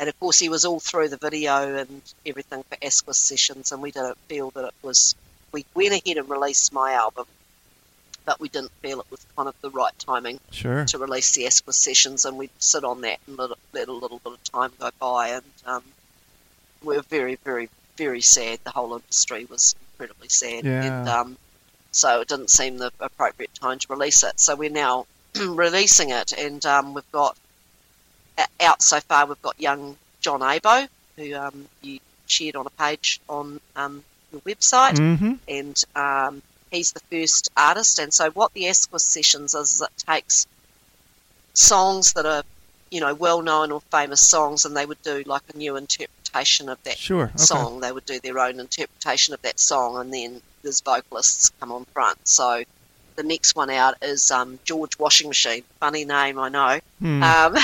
and 0.00 0.08
of 0.08 0.18
course 0.18 0.40
he 0.40 0.48
was 0.48 0.64
all 0.64 0.80
through 0.80 1.08
the 1.08 1.16
video 1.16 1.76
and 1.76 2.02
everything 2.26 2.64
for 2.64 2.76
Asquith 2.82 3.14
Sessions, 3.14 3.70
and 3.70 3.80
we 3.80 3.92
didn't 3.92 4.18
feel 4.28 4.50
that 4.50 4.64
it 4.64 4.74
was. 4.82 5.14
We 5.54 5.64
went 5.72 5.92
ahead 5.92 6.16
and 6.16 6.28
released 6.28 6.72
my 6.72 6.94
album, 6.94 7.26
but 8.24 8.40
we 8.40 8.48
didn't 8.48 8.72
feel 8.82 8.98
it 8.98 9.06
was 9.08 9.24
kind 9.36 9.48
of 9.48 9.54
the 9.60 9.70
right 9.70 9.96
timing 10.00 10.40
sure. 10.50 10.84
to 10.86 10.98
release 10.98 11.30
the 11.30 11.46
Asquith 11.46 11.76
Sessions, 11.76 12.24
and 12.24 12.36
we'd 12.36 12.50
sit 12.58 12.82
on 12.82 13.02
that 13.02 13.20
and 13.28 13.38
let, 13.38 13.50
let 13.72 13.86
a 13.86 13.92
little 13.92 14.18
bit 14.18 14.32
of 14.32 14.42
time 14.42 14.72
go 14.80 14.90
by, 14.98 15.28
and 15.28 15.44
um, 15.64 15.84
we 16.82 16.96
are 16.96 17.02
very, 17.02 17.36
very, 17.36 17.70
very 17.96 18.20
sad. 18.20 18.58
The 18.64 18.72
whole 18.72 18.94
industry 18.94 19.44
was 19.44 19.76
incredibly 19.92 20.28
sad, 20.28 20.64
yeah. 20.64 20.82
and 20.82 21.08
um, 21.08 21.36
so 21.92 22.22
it 22.22 22.26
didn't 22.26 22.50
seem 22.50 22.78
the 22.78 22.90
appropriate 22.98 23.54
time 23.54 23.78
to 23.78 23.86
release 23.90 24.24
it. 24.24 24.40
So 24.40 24.56
we're 24.56 24.70
now 24.70 25.06
releasing 25.40 26.10
it, 26.10 26.32
and 26.32 26.66
um, 26.66 26.94
we've 26.94 27.12
got 27.12 27.36
out 28.58 28.82
so 28.82 28.98
far. 28.98 29.26
We've 29.26 29.40
got 29.40 29.60
young 29.60 29.96
John 30.20 30.40
Abo, 30.40 30.88
who 31.16 31.32
um, 31.36 31.68
you 31.80 32.00
shared 32.26 32.56
on 32.56 32.66
a 32.66 32.70
page 32.70 33.20
on 33.28 33.60
your 34.34 34.54
website, 34.54 34.94
mm-hmm. 34.94 35.34
and 35.48 35.84
um, 35.96 36.42
he's 36.70 36.92
the 36.92 37.00
first 37.10 37.50
artist. 37.56 37.98
And 37.98 38.12
so, 38.12 38.30
what 38.30 38.52
the 38.54 38.68
Asquith 38.68 39.02
Sessions 39.02 39.54
is, 39.54 39.74
is 39.74 39.82
it 39.82 40.04
takes 40.06 40.46
songs 41.52 42.12
that 42.14 42.26
are, 42.26 42.42
you 42.90 43.00
know, 43.00 43.14
well 43.14 43.42
known 43.42 43.72
or 43.72 43.80
famous 43.90 44.28
songs, 44.28 44.64
and 44.64 44.76
they 44.76 44.86
would 44.86 45.02
do 45.02 45.22
like 45.26 45.42
a 45.52 45.56
new 45.56 45.76
interpretation 45.76 46.68
of 46.68 46.82
that 46.84 46.98
sure. 46.98 47.24
okay. 47.24 47.36
song. 47.36 47.80
They 47.80 47.92
would 47.92 48.06
do 48.06 48.20
their 48.20 48.38
own 48.38 48.60
interpretation 48.60 49.34
of 49.34 49.42
that 49.42 49.58
song, 49.58 50.00
and 50.00 50.12
then 50.12 50.40
there's 50.62 50.80
vocalists 50.80 51.50
come 51.60 51.72
on 51.72 51.84
front. 51.86 52.26
So 52.26 52.64
the 53.16 53.22
next 53.22 53.54
one 53.54 53.70
out 53.70 53.94
is 54.02 54.30
um, 54.30 54.58
George 54.64 54.98
Washingmachine. 54.98 55.62
Funny 55.80 56.04
name, 56.04 56.38
I 56.38 56.48
know. 56.48 56.80
Hmm. 57.00 57.22
Um, 57.22 57.56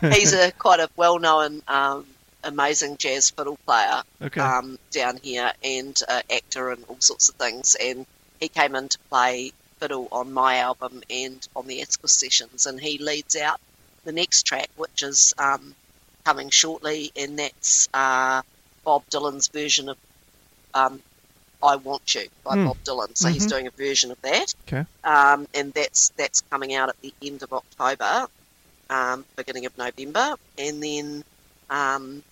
he's 0.12 0.32
a 0.32 0.52
quite 0.52 0.80
a 0.80 0.88
well-known, 0.96 1.62
um, 1.68 2.06
amazing 2.44 2.96
jazz 2.98 3.30
fiddle 3.30 3.58
player 3.66 4.02
okay. 4.22 4.40
um, 4.40 4.78
down 4.92 5.18
here 5.22 5.52
and 5.62 5.98
uh, 6.08 6.22
actor 6.30 6.70
and 6.70 6.84
all 6.88 6.96
sorts 7.00 7.28
of 7.28 7.34
things. 7.36 7.76
And 7.80 8.06
he 8.40 8.48
came 8.48 8.74
in 8.74 8.88
to 8.88 8.98
play 9.10 9.52
fiddle 9.80 10.08
on 10.12 10.32
my 10.32 10.58
album 10.58 11.02
and 11.10 11.46
on 11.56 11.66
the 11.66 11.82
Asquith 11.82 12.10
sessions, 12.10 12.66
and 12.66 12.80
he 12.80 12.98
leads 12.98 13.36
out 13.36 13.58
the 14.04 14.12
next 14.12 14.46
track, 14.46 14.68
which 14.76 15.02
is 15.02 15.34
um, 15.38 15.74
coming 16.24 16.50
shortly, 16.50 17.10
and 17.16 17.38
that's 17.38 17.88
uh, 17.94 18.42
Bob 18.84 19.02
Dylan's 19.10 19.48
version 19.48 19.88
of 19.88 19.96
um, 20.74 21.00
I 21.62 21.76
Want 21.76 22.14
You 22.14 22.28
by 22.44 22.56
Mm. 22.56 22.66
Bob 22.66 22.76
Dylan. 22.84 23.16
So 23.16 23.28
he's 23.28 23.46
Mhm. 23.46 23.50
doing 23.50 23.66
a 23.68 23.70
version 23.70 24.10
of 24.10 24.20
that. 24.22 24.54
Okay. 24.68 24.84
Um, 25.04 25.46
and 25.54 25.72
that's 25.72 26.10
that's 26.16 26.42
coming 26.50 26.74
out 26.74 26.88
at 26.88 26.96
the 27.00 27.12
end 27.22 27.42
of 27.42 27.52
October, 27.52 28.28
um, 28.90 29.24
beginning 29.36 29.66
of 29.66 29.76
November, 29.78 30.36
and 30.58 30.82
then 30.82 31.24
um, 31.70 32.22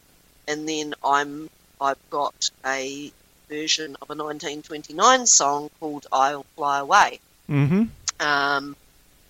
and 0.49 0.69
then 0.69 0.95
I'm 1.05 1.49
I've 1.81 1.99
got 2.11 2.51
a 2.65 3.11
version 3.49 3.97
of 4.01 4.09
a 4.11 4.15
1929 4.15 5.27
song 5.27 5.71
called 5.81 6.07
"I'll 6.13 6.45
Fly 6.57 6.79
Away," 6.81 7.21
Mm-hmm. 7.51 7.85
um, 8.21 8.77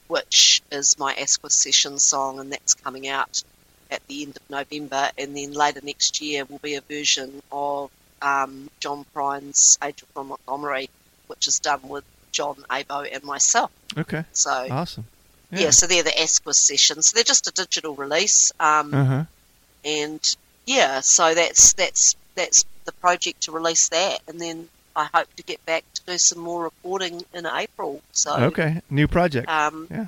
which 0.08 0.62
is 0.70 0.98
my 0.98 1.14
Asquith 1.14 1.52
session 1.52 1.98
song, 1.98 2.38
and 2.40 2.52
that's 2.52 2.74
coming 2.74 3.08
out 3.08 3.42
at 3.90 4.06
the 4.08 4.22
end 4.22 4.36
of 4.36 4.42
November. 4.50 5.10
And 5.18 5.36
then 5.36 5.52
later 5.52 5.80
next 5.82 6.20
year 6.20 6.44
will 6.44 6.58
be 6.58 6.74
a 6.74 6.80
version 6.82 7.42
of 7.50 7.90
um, 8.20 8.68
John 8.80 9.04
Prine's 9.14 9.78
"Angel 9.82 10.06
from 10.14 10.28
Montgomery," 10.28 10.88
which 11.28 11.46
is 11.48 11.58
done 11.60 11.88
with 11.88 12.04
John 12.32 12.56
Abo 12.70 13.08
and 13.12 13.24
myself. 13.24 13.70
Okay. 13.96 14.24
So 14.32 14.50
Awesome. 14.70 15.04
yeah. 15.50 15.70
so 15.70 15.86
they're 15.86 16.02
the 16.02 16.18
Asquith 16.20 16.56
sessions. 16.56 17.12
They're 17.12 17.24
just 17.24 17.46
a 17.48 17.50
digital 17.52 17.94
release, 17.94 18.52
um, 18.60 18.94
Uh 18.94 19.04
huh. 19.04 19.24
and 19.84 20.36
yeah, 20.66 21.00
so 21.00 21.34
that's 21.34 21.72
that's 21.74 22.14
that's 22.34 22.64
the 22.84 22.92
project 22.92 23.42
to 23.42 23.52
release 23.52 23.88
that, 23.90 24.20
and 24.28 24.40
then 24.40 24.68
I 24.96 25.08
hope 25.12 25.32
to 25.36 25.42
get 25.42 25.64
back 25.66 25.84
to 25.94 26.02
do 26.06 26.18
some 26.18 26.38
more 26.40 26.64
recording 26.64 27.24
in 27.34 27.46
April. 27.46 28.02
So 28.12 28.34
Okay. 28.36 28.82
New 28.90 29.08
project. 29.08 29.48
um, 29.48 29.86
Yeah. 29.90 30.06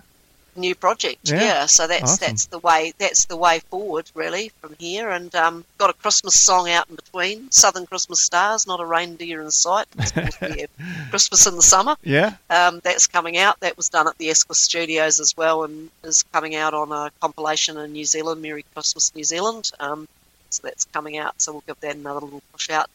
new 0.57 0.75
project. 0.75 1.29
Yeah. 1.31 1.41
Yeah, 1.43 1.67
so 1.67 1.87
that's 1.87 2.03
Awesome. 2.03 2.19
that's 2.27 2.47
the 2.47 2.59
way 2.59 2.93
that's 2.99 3.25
the 3.27 3.37
way 3.37 3.61
forward 3.71 4.11
really 4.15 4.51
from 4.61 4.75
here. 4.79 5.09
And 5.11 5.35
um, 5.35 5.65
got 5.79 5.91
a 5.91 5.95
Christmas 5.95 6.43
song 6.45 6.69
out 6.71 6.89
in 6.91 6.97
between. 6.97 7.51
Southern 7.51 7.87
Christmas 7.87 8.21
Stars, 8.23 8.67
not 8.67 8.79
a 8.81 8.85
reindeer 8.85 9.41
in 9.41 9.51
sight. 9.51 9.87
Of 9.99 10.15
course, 10.15 10.41
we 10.41 10.61
have 10.61 10.71
Christmas 11.11 11.47
in 11.47 11.57
the 11.57 11.63
summer. 11.63 11.97
yeah. 12.03 12.35
Um, 12.51 12.81
that's 12.85 13.07
coming 13.07 13.37
out. 13.39 13.61
That 13.61 13.77
was 13.77 13.89
done 13.89 14.07
at 14.09 14.19
the 14.19 14.31
Asquith 14.31 14.59
Studios 14.59 15.19
as 15.21 15.37
well, 15.37 15.65
and 15.65 15.91
is 16.03 16.23
coming 16.33 16.55
out 16.57 16.75
on 16.75 16.93
a 16.93 17.11
compilation 17.21 17.77
in 17.79 17.93
New 17.93 18.05
Zealand, 18.05 18.43
Merry 18.43 18.65
Christmas 18.75 19.15
New 19.15 19.25
Zealand. 19.25 19.71
Um, 19.81 20.07
so 20.55 20.63
that's 20.65 20.85
coming 20.85 21.19
out. 21.19 21.41
So 21.41 21.53
we'll 21.53 21.65
give 21.67 21.81
that 21.81 21.97
another 21.97 22.21
little 22.21 22.43
push 22.53 22.71
out 22.71 22.89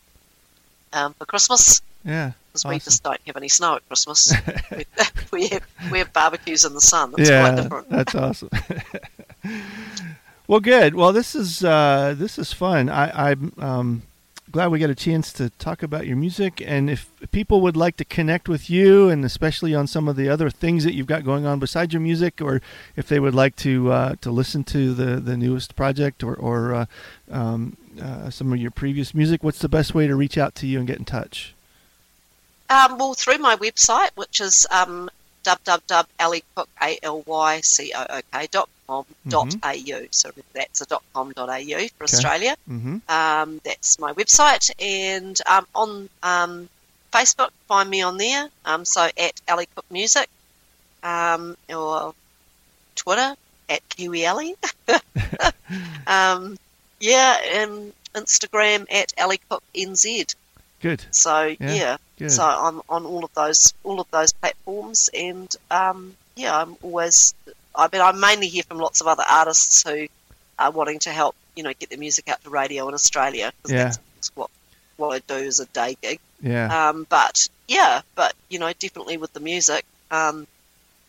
um, 0.93 1.13
for 1.13 1.25
Christmas 1.25 1.81
Yeah. 2.05 2.31
because 2.47 2.65
we 2.65 2.79
just 2.79 3.03
don't 3.03 3.19
have 3.27 3.37
any 3.37 3.49
snow 3.49 3.75
at 3.75 3.87
Christmas. 3.87 4.33
we, 4.71 4.85
we 5.31 5.47
have 5.47 5.63
we 5.91 5.99
have 5.99 6.13
barbecues 6.13 6.65
in 6.65 6.73
the 6.73 6.81
sun. 6.81 7.13
That's 7.15 7.29
yeah. 7.29 7.47
quite 7.47 7.61
different. 7.63 7.89
That's 7.89 8.15
awesome. 8.15 8.49
well, 10.47 10.59
good. 10.59 10.95
Well, 10.95 11.13
this 11.13 11.35
is 11.35 11.63
uh, 11.63 12.15
this 12.17 12.39
is 12.39 12.53
fun. 12.53 12.89
I, 12.89 13.31
I'm 13.31 13.53
um, 13.59 14.01
glad 14.51 14.67
we 14.67 14.79
got 14.79 14.89
a 14.89 14.95
chance 14.95 15.31
to 15.33 15.49
talk 15.51 15.83
about 15.83 16.07
your 16.07 16.17
music, 16.17 16.62
and 16.65 16.89
if 16.89 17.12
people 17.31 17.62
would 17.62 17.77
like 17.77 17.97
to 17.97 18.05
connect 18.05 18.49
with 18.49 18.69
you, 18.69 19.09
and 19.09 19.23
especially 19.23 19.75
on 19.75 19.88
some 19.88 20.07
of 20.07 20.15
the 20.15 20.29
other 20.29 20.49
things 20.49 20.83
that 20.83 20.93
you've 20.93 21.07
got 21.07 21.23
going 21.23 21.45
on 21.45 21.59
besides 21.59 21.93
your 21.93 22.01
music, 22.01 22.41
or 22.41 22.62
if 22.95 23.07
they 23.07 23.19
would 23.19 23.35
like 23.35 23.55
to 23.57 23.91
uh, 23.91 24.15
to 24.21 24.31
listen 24.31 24.63
to 24.65 24.93
the 24.93 25.19
the 25.19 25.38
newest 25.38 25.75
project 25.75 26.23
or 26.23 26.35
or 26.35 26.73
uh, 26.73 26.85
um, 27.31 27.77
uh, 28.01 28.29
some 28.29 28.51
of 28.53 28.59
your 28.59 28.71
previous 28.71 29.13
music, 29.13 29.43
what's 29.43 29.59
the 29.59 29.69
best 29.69 29.93
way 29.93 30.07
to 30.07 30.15
reach 30.15 30.38
out 30.38 30.55
to 30.55 30.67
you 30.67 30.79
and 30.79 30.88
get 30.88 30.97
in 30.97 31.05
touch? 31.05 31.53
Um, 32.69 32.97
well, 32.97 33.13
through 33.15 33.39
my 33.39 33.55
website, 33.55 34.12
which 34.15 34.39
is 34.39 34.67
um, 34.69 35.09
www.alycook.com.au. 38.89 40.08
So 40.12 40.32
that's 40.54 40.82
a 40.82 40.86
.com.au 41.13 41.88
for 41.97 42.04
Australia. 42.04 42.56
Mm-hmm. 42.69 42.97
Um, 43.10 43.62
that's 43.63 43.99
my 43.99 44.13
website. 44.13 44.71
And 44.80 45.38
um, 45.47 45.67
on 45.75 46.10
um, 46.23 46.69
Facebook, 47.12 47.49
find 47.67 47.89
me 47.89 48.02
on 48.02 48.17
there. 48.17 48.49
Um, 48.65 48.86
so 48.86 49.02
at 49.17 49.41
Aly 49.49 49.67
Cook 49.75 49.86
Music. 49.91 50.30
Um, 51.02 51.56
or 51.73 52.13
Twitter 52.95 53.36
at 53.69 53.88
Kiwi 53.89 54.25
Aly. 54.25 54.56
um, 56.08 56.58
yeah, 56.99 57.38
and 57.54 57.93
Instagram 58.13 58.86
at 58.91 59.13
Aly 59.17 59.39
Cook 59.49 59.63
NZ. 59.73 60.36
Good. 60.82 61.04
So 61.12 61.56
Yeah, 61.60 61.73
yeah, 61.73 61.97
Good. 62.17 62.32
so 62.32 62.43
I'm 62.43 62.82
on 62.89 63.06
all 63.06 63.23
of 63.25 63.34
those 63.34 63.73
all 63.84 63.99
of 63.99 64.10
those 64.12 64.32
platforms, 64.34 65.10
and 65.13 65.54
um, 65.71 66.15
yeah, 66.36 66.58
I'm 66.58 66.78
always. 66.82 67.34
I 67.75 67.88
mean, 67.91 68.01
I 68.01 68.12
mainly 68.12 68.47
hear 68.47 68.63
from 68.63 68.77
lots 68.79 69.01
of 69.01 69.08
other 69.08 69.23
artists 69.29 69.84
who 69.88 70.08
are 70.58 70.71
wanting 70.71 70.99
to 70.99 71.10
help, 71.12 71.36
you 71.55 71.63
know, 71.63 71.71
get 71.79 71.89
their 71.89 71.99
music 71.99 72.27
out 72.29 72.43
to 72.43 72.49
radio 72.49 72.88
in 72.88 72.93
Australia 72.93 73.51
because 73.62 73.71
Yeah. 73.71 73.84
that's, 73.86 74.32
what 74.36 74.49
what 74.97 75.15
I 75.15 75.19
do 75.34 75.36
is 75.45 75.60
a 75.62 75.65
day 75.67 75.97
gig. 76.01 76.19
yeah. 76.41 76.89
Um, 76.89 77.05
but 77.10 77.47
yeah, 77.69 78.01
but 78.15 78.34
you 78.49 78.60
know, 78.60 78.71
definitely 78.77 79.15
with 79.17 79.32
the 79.34 79.39
music, 79.39 79.86
um, 80.12 80.45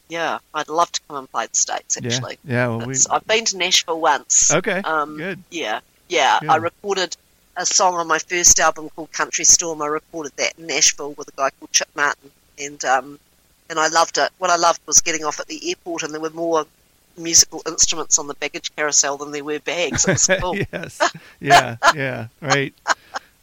yeah, 0.09 0.39
I'd 0.55 0.69
love 0.69 0.93
to 0.93 1.01
come 1.09 1.17
and 1.17 1.31
play 1.31 1.47
the 1.47 1.57
states. 1.57 1.97
Actually, 1.97 2.39
yeah. 2.45 2.55
Yeah. 2.55 2.69
Well, 2.77 2.87
we. 2.87 2.95
I've 3.11 3.27
been 3.27 3.45
to 3.47 3.57
Nashville 3.57 4.01
once. 4.01 4.53
Okay. 4.53 4.79
Um, 4.85 5.17
good. 5.17 5.43
Yeah, 5.51 5.81
yeah. 6.09 6.39
I 6.49 6.57
recorded 6.57 7.17
a 7.57 7.67
song 7.67 7.95
on 7.95 8.07
my 8.07 8.19
first 8.19 8.59
album 8.61 8.89
called 8.91 9.11
Country 9.13 9.45
Storm. 9.45 9.83
I 9.83 9.87
recorded 9.87 10.33
that 10.37 10.57
in 10.59 10.67
Nashville 10.69 11.13
with 11.13 11.29
a 11.29 11.33
guy 11.37 11.51
called 11.59 11.73
Chip 11.73 11.89
Martin, 11.97 12.31
and 12.59 12.85
um, 12.85 13.19
and 13.71 13.79
I 13.79 13.89
loved 13.89 14.19
it. 14.19 14.31
What 14.39 14.51
I 14.51 14.57
loved 14.57 14.81
was 14.87 15.01
getting 15.01 15.25
off 15.25 15.41
at 15.41 15.47
the 15.47 15.71
airport, 15.71 16.03
and 16.03 16.13
there 16.13 16.21
were 16.21 16.29
more 16.31 16.67
musical 17.17 17.63
instruments 17.67 18.19
on 18.19 18.27
the 18.27 18.35
baggage 18.35 18.75
carousel 18.77 19.17
than 19.17 19.31
there 19.33 19.45
were 19.45 19.59
bags. 19.61 20.07
It 20.07 20.13
was 20.13 20.27
cool. 20.41 20.57
yes. 20.57 21.01
Yeah. 21.41 21.77
Yeah. 21.95 22.27
Right. 22.41 22.75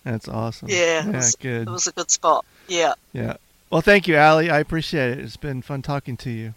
That's 0.03 0.27
awesome. 0.27 0.69
Yeah, 0.69 1.07
it 1.07 1.13
was- 1.15 1.35
Good. 1.35 1.67
It 1.67 1.71
was 1.71 1.87
a 1.87 1.91
good 1.91 2.09
spot. 2.11 2.45
Yeah. 2.67 2.93
Yeah. 3.13 3.37
Well, 3.69 3.81
thank 3.81 4.07
you, 4.07 4.15
Aly. 4.17 4.49
I 4.49 4.59
appreciate 4.59 5.11
it. 5.17 5.19
It's 5.19 5.35
been 5.37 5.61
fun 5.61 5.81
talking 5.81 6.15
to 6.17 6.29
you. 6.29 6.53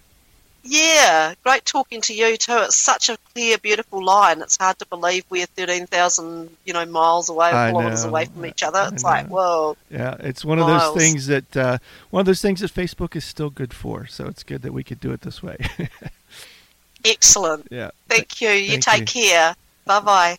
Yeah, 0.62 1.34
great 1.42 1.64
talking 1.64 2.00
to 2.02 2.14
you 2.14 2.36
too. 2.36 2.58
It's 2.58 2.76
such 2.76 3.08
a 3.08 3.16
clear, 3.32 3.56
beautiful 3.58 4.04
line. 4.04 4.42
It's 4.42 4.58
hard 4.58 4.78
to 4.80 4.86
believe 4.86 5.24
we're 5.30 5.46
thirteen 5.46 5.86
thousand, 5.86 6.50
you 6.64 6.72
know, 6.72 6.84
miles 6.84 7.28
away, 7.30 7.50
I 7.50 7.70
kilometers 7.70 8.04
know. 8.04 8.10
away 8.10 8.26
from 8.26 8.44
each 8.44 8.62
other. 8.62 8.88
It's 8.92 9.02
like, 9.02 9.28
whoa. 9.28 9.76
Yeah, 9.90 10.16
it's 10.20 10.44
one 10.44 10.58
of 10.58 10.66
those 10.66 10.94
things 10.94 11.26
that 11.28 11.56
uh, 11.56 11.78
one 12.10 12.20
of 12.20 12.26
those 12.26 12.42
things 12.42 12.60
that 12.60 12.72
Facebook 12.72 13.16
is 13.16 13.24
still 13.24 13.50
good 13.50 13.72
for. 13.72 14.06
So 14.06 14.26
it's 14.26 14.42
good 14.42 14.62
that 14.62 14.72
we 14.72 14.84
could 14.84 15.00
do 15.00 15.12
it 15.12 15.22
this 15.22 15.42
way. 15.42 15.56
Excellent. 17.04 17.68
yeah. 17.70 17.90
Thank 18.08 18.40
you. 18.42 18.50
You 18.50 18.78
Thank 18.80 18.84
take 18.84 19.06
care. 19.06 19.54
Bye 19.86 20.00
bye. 20.00 20.38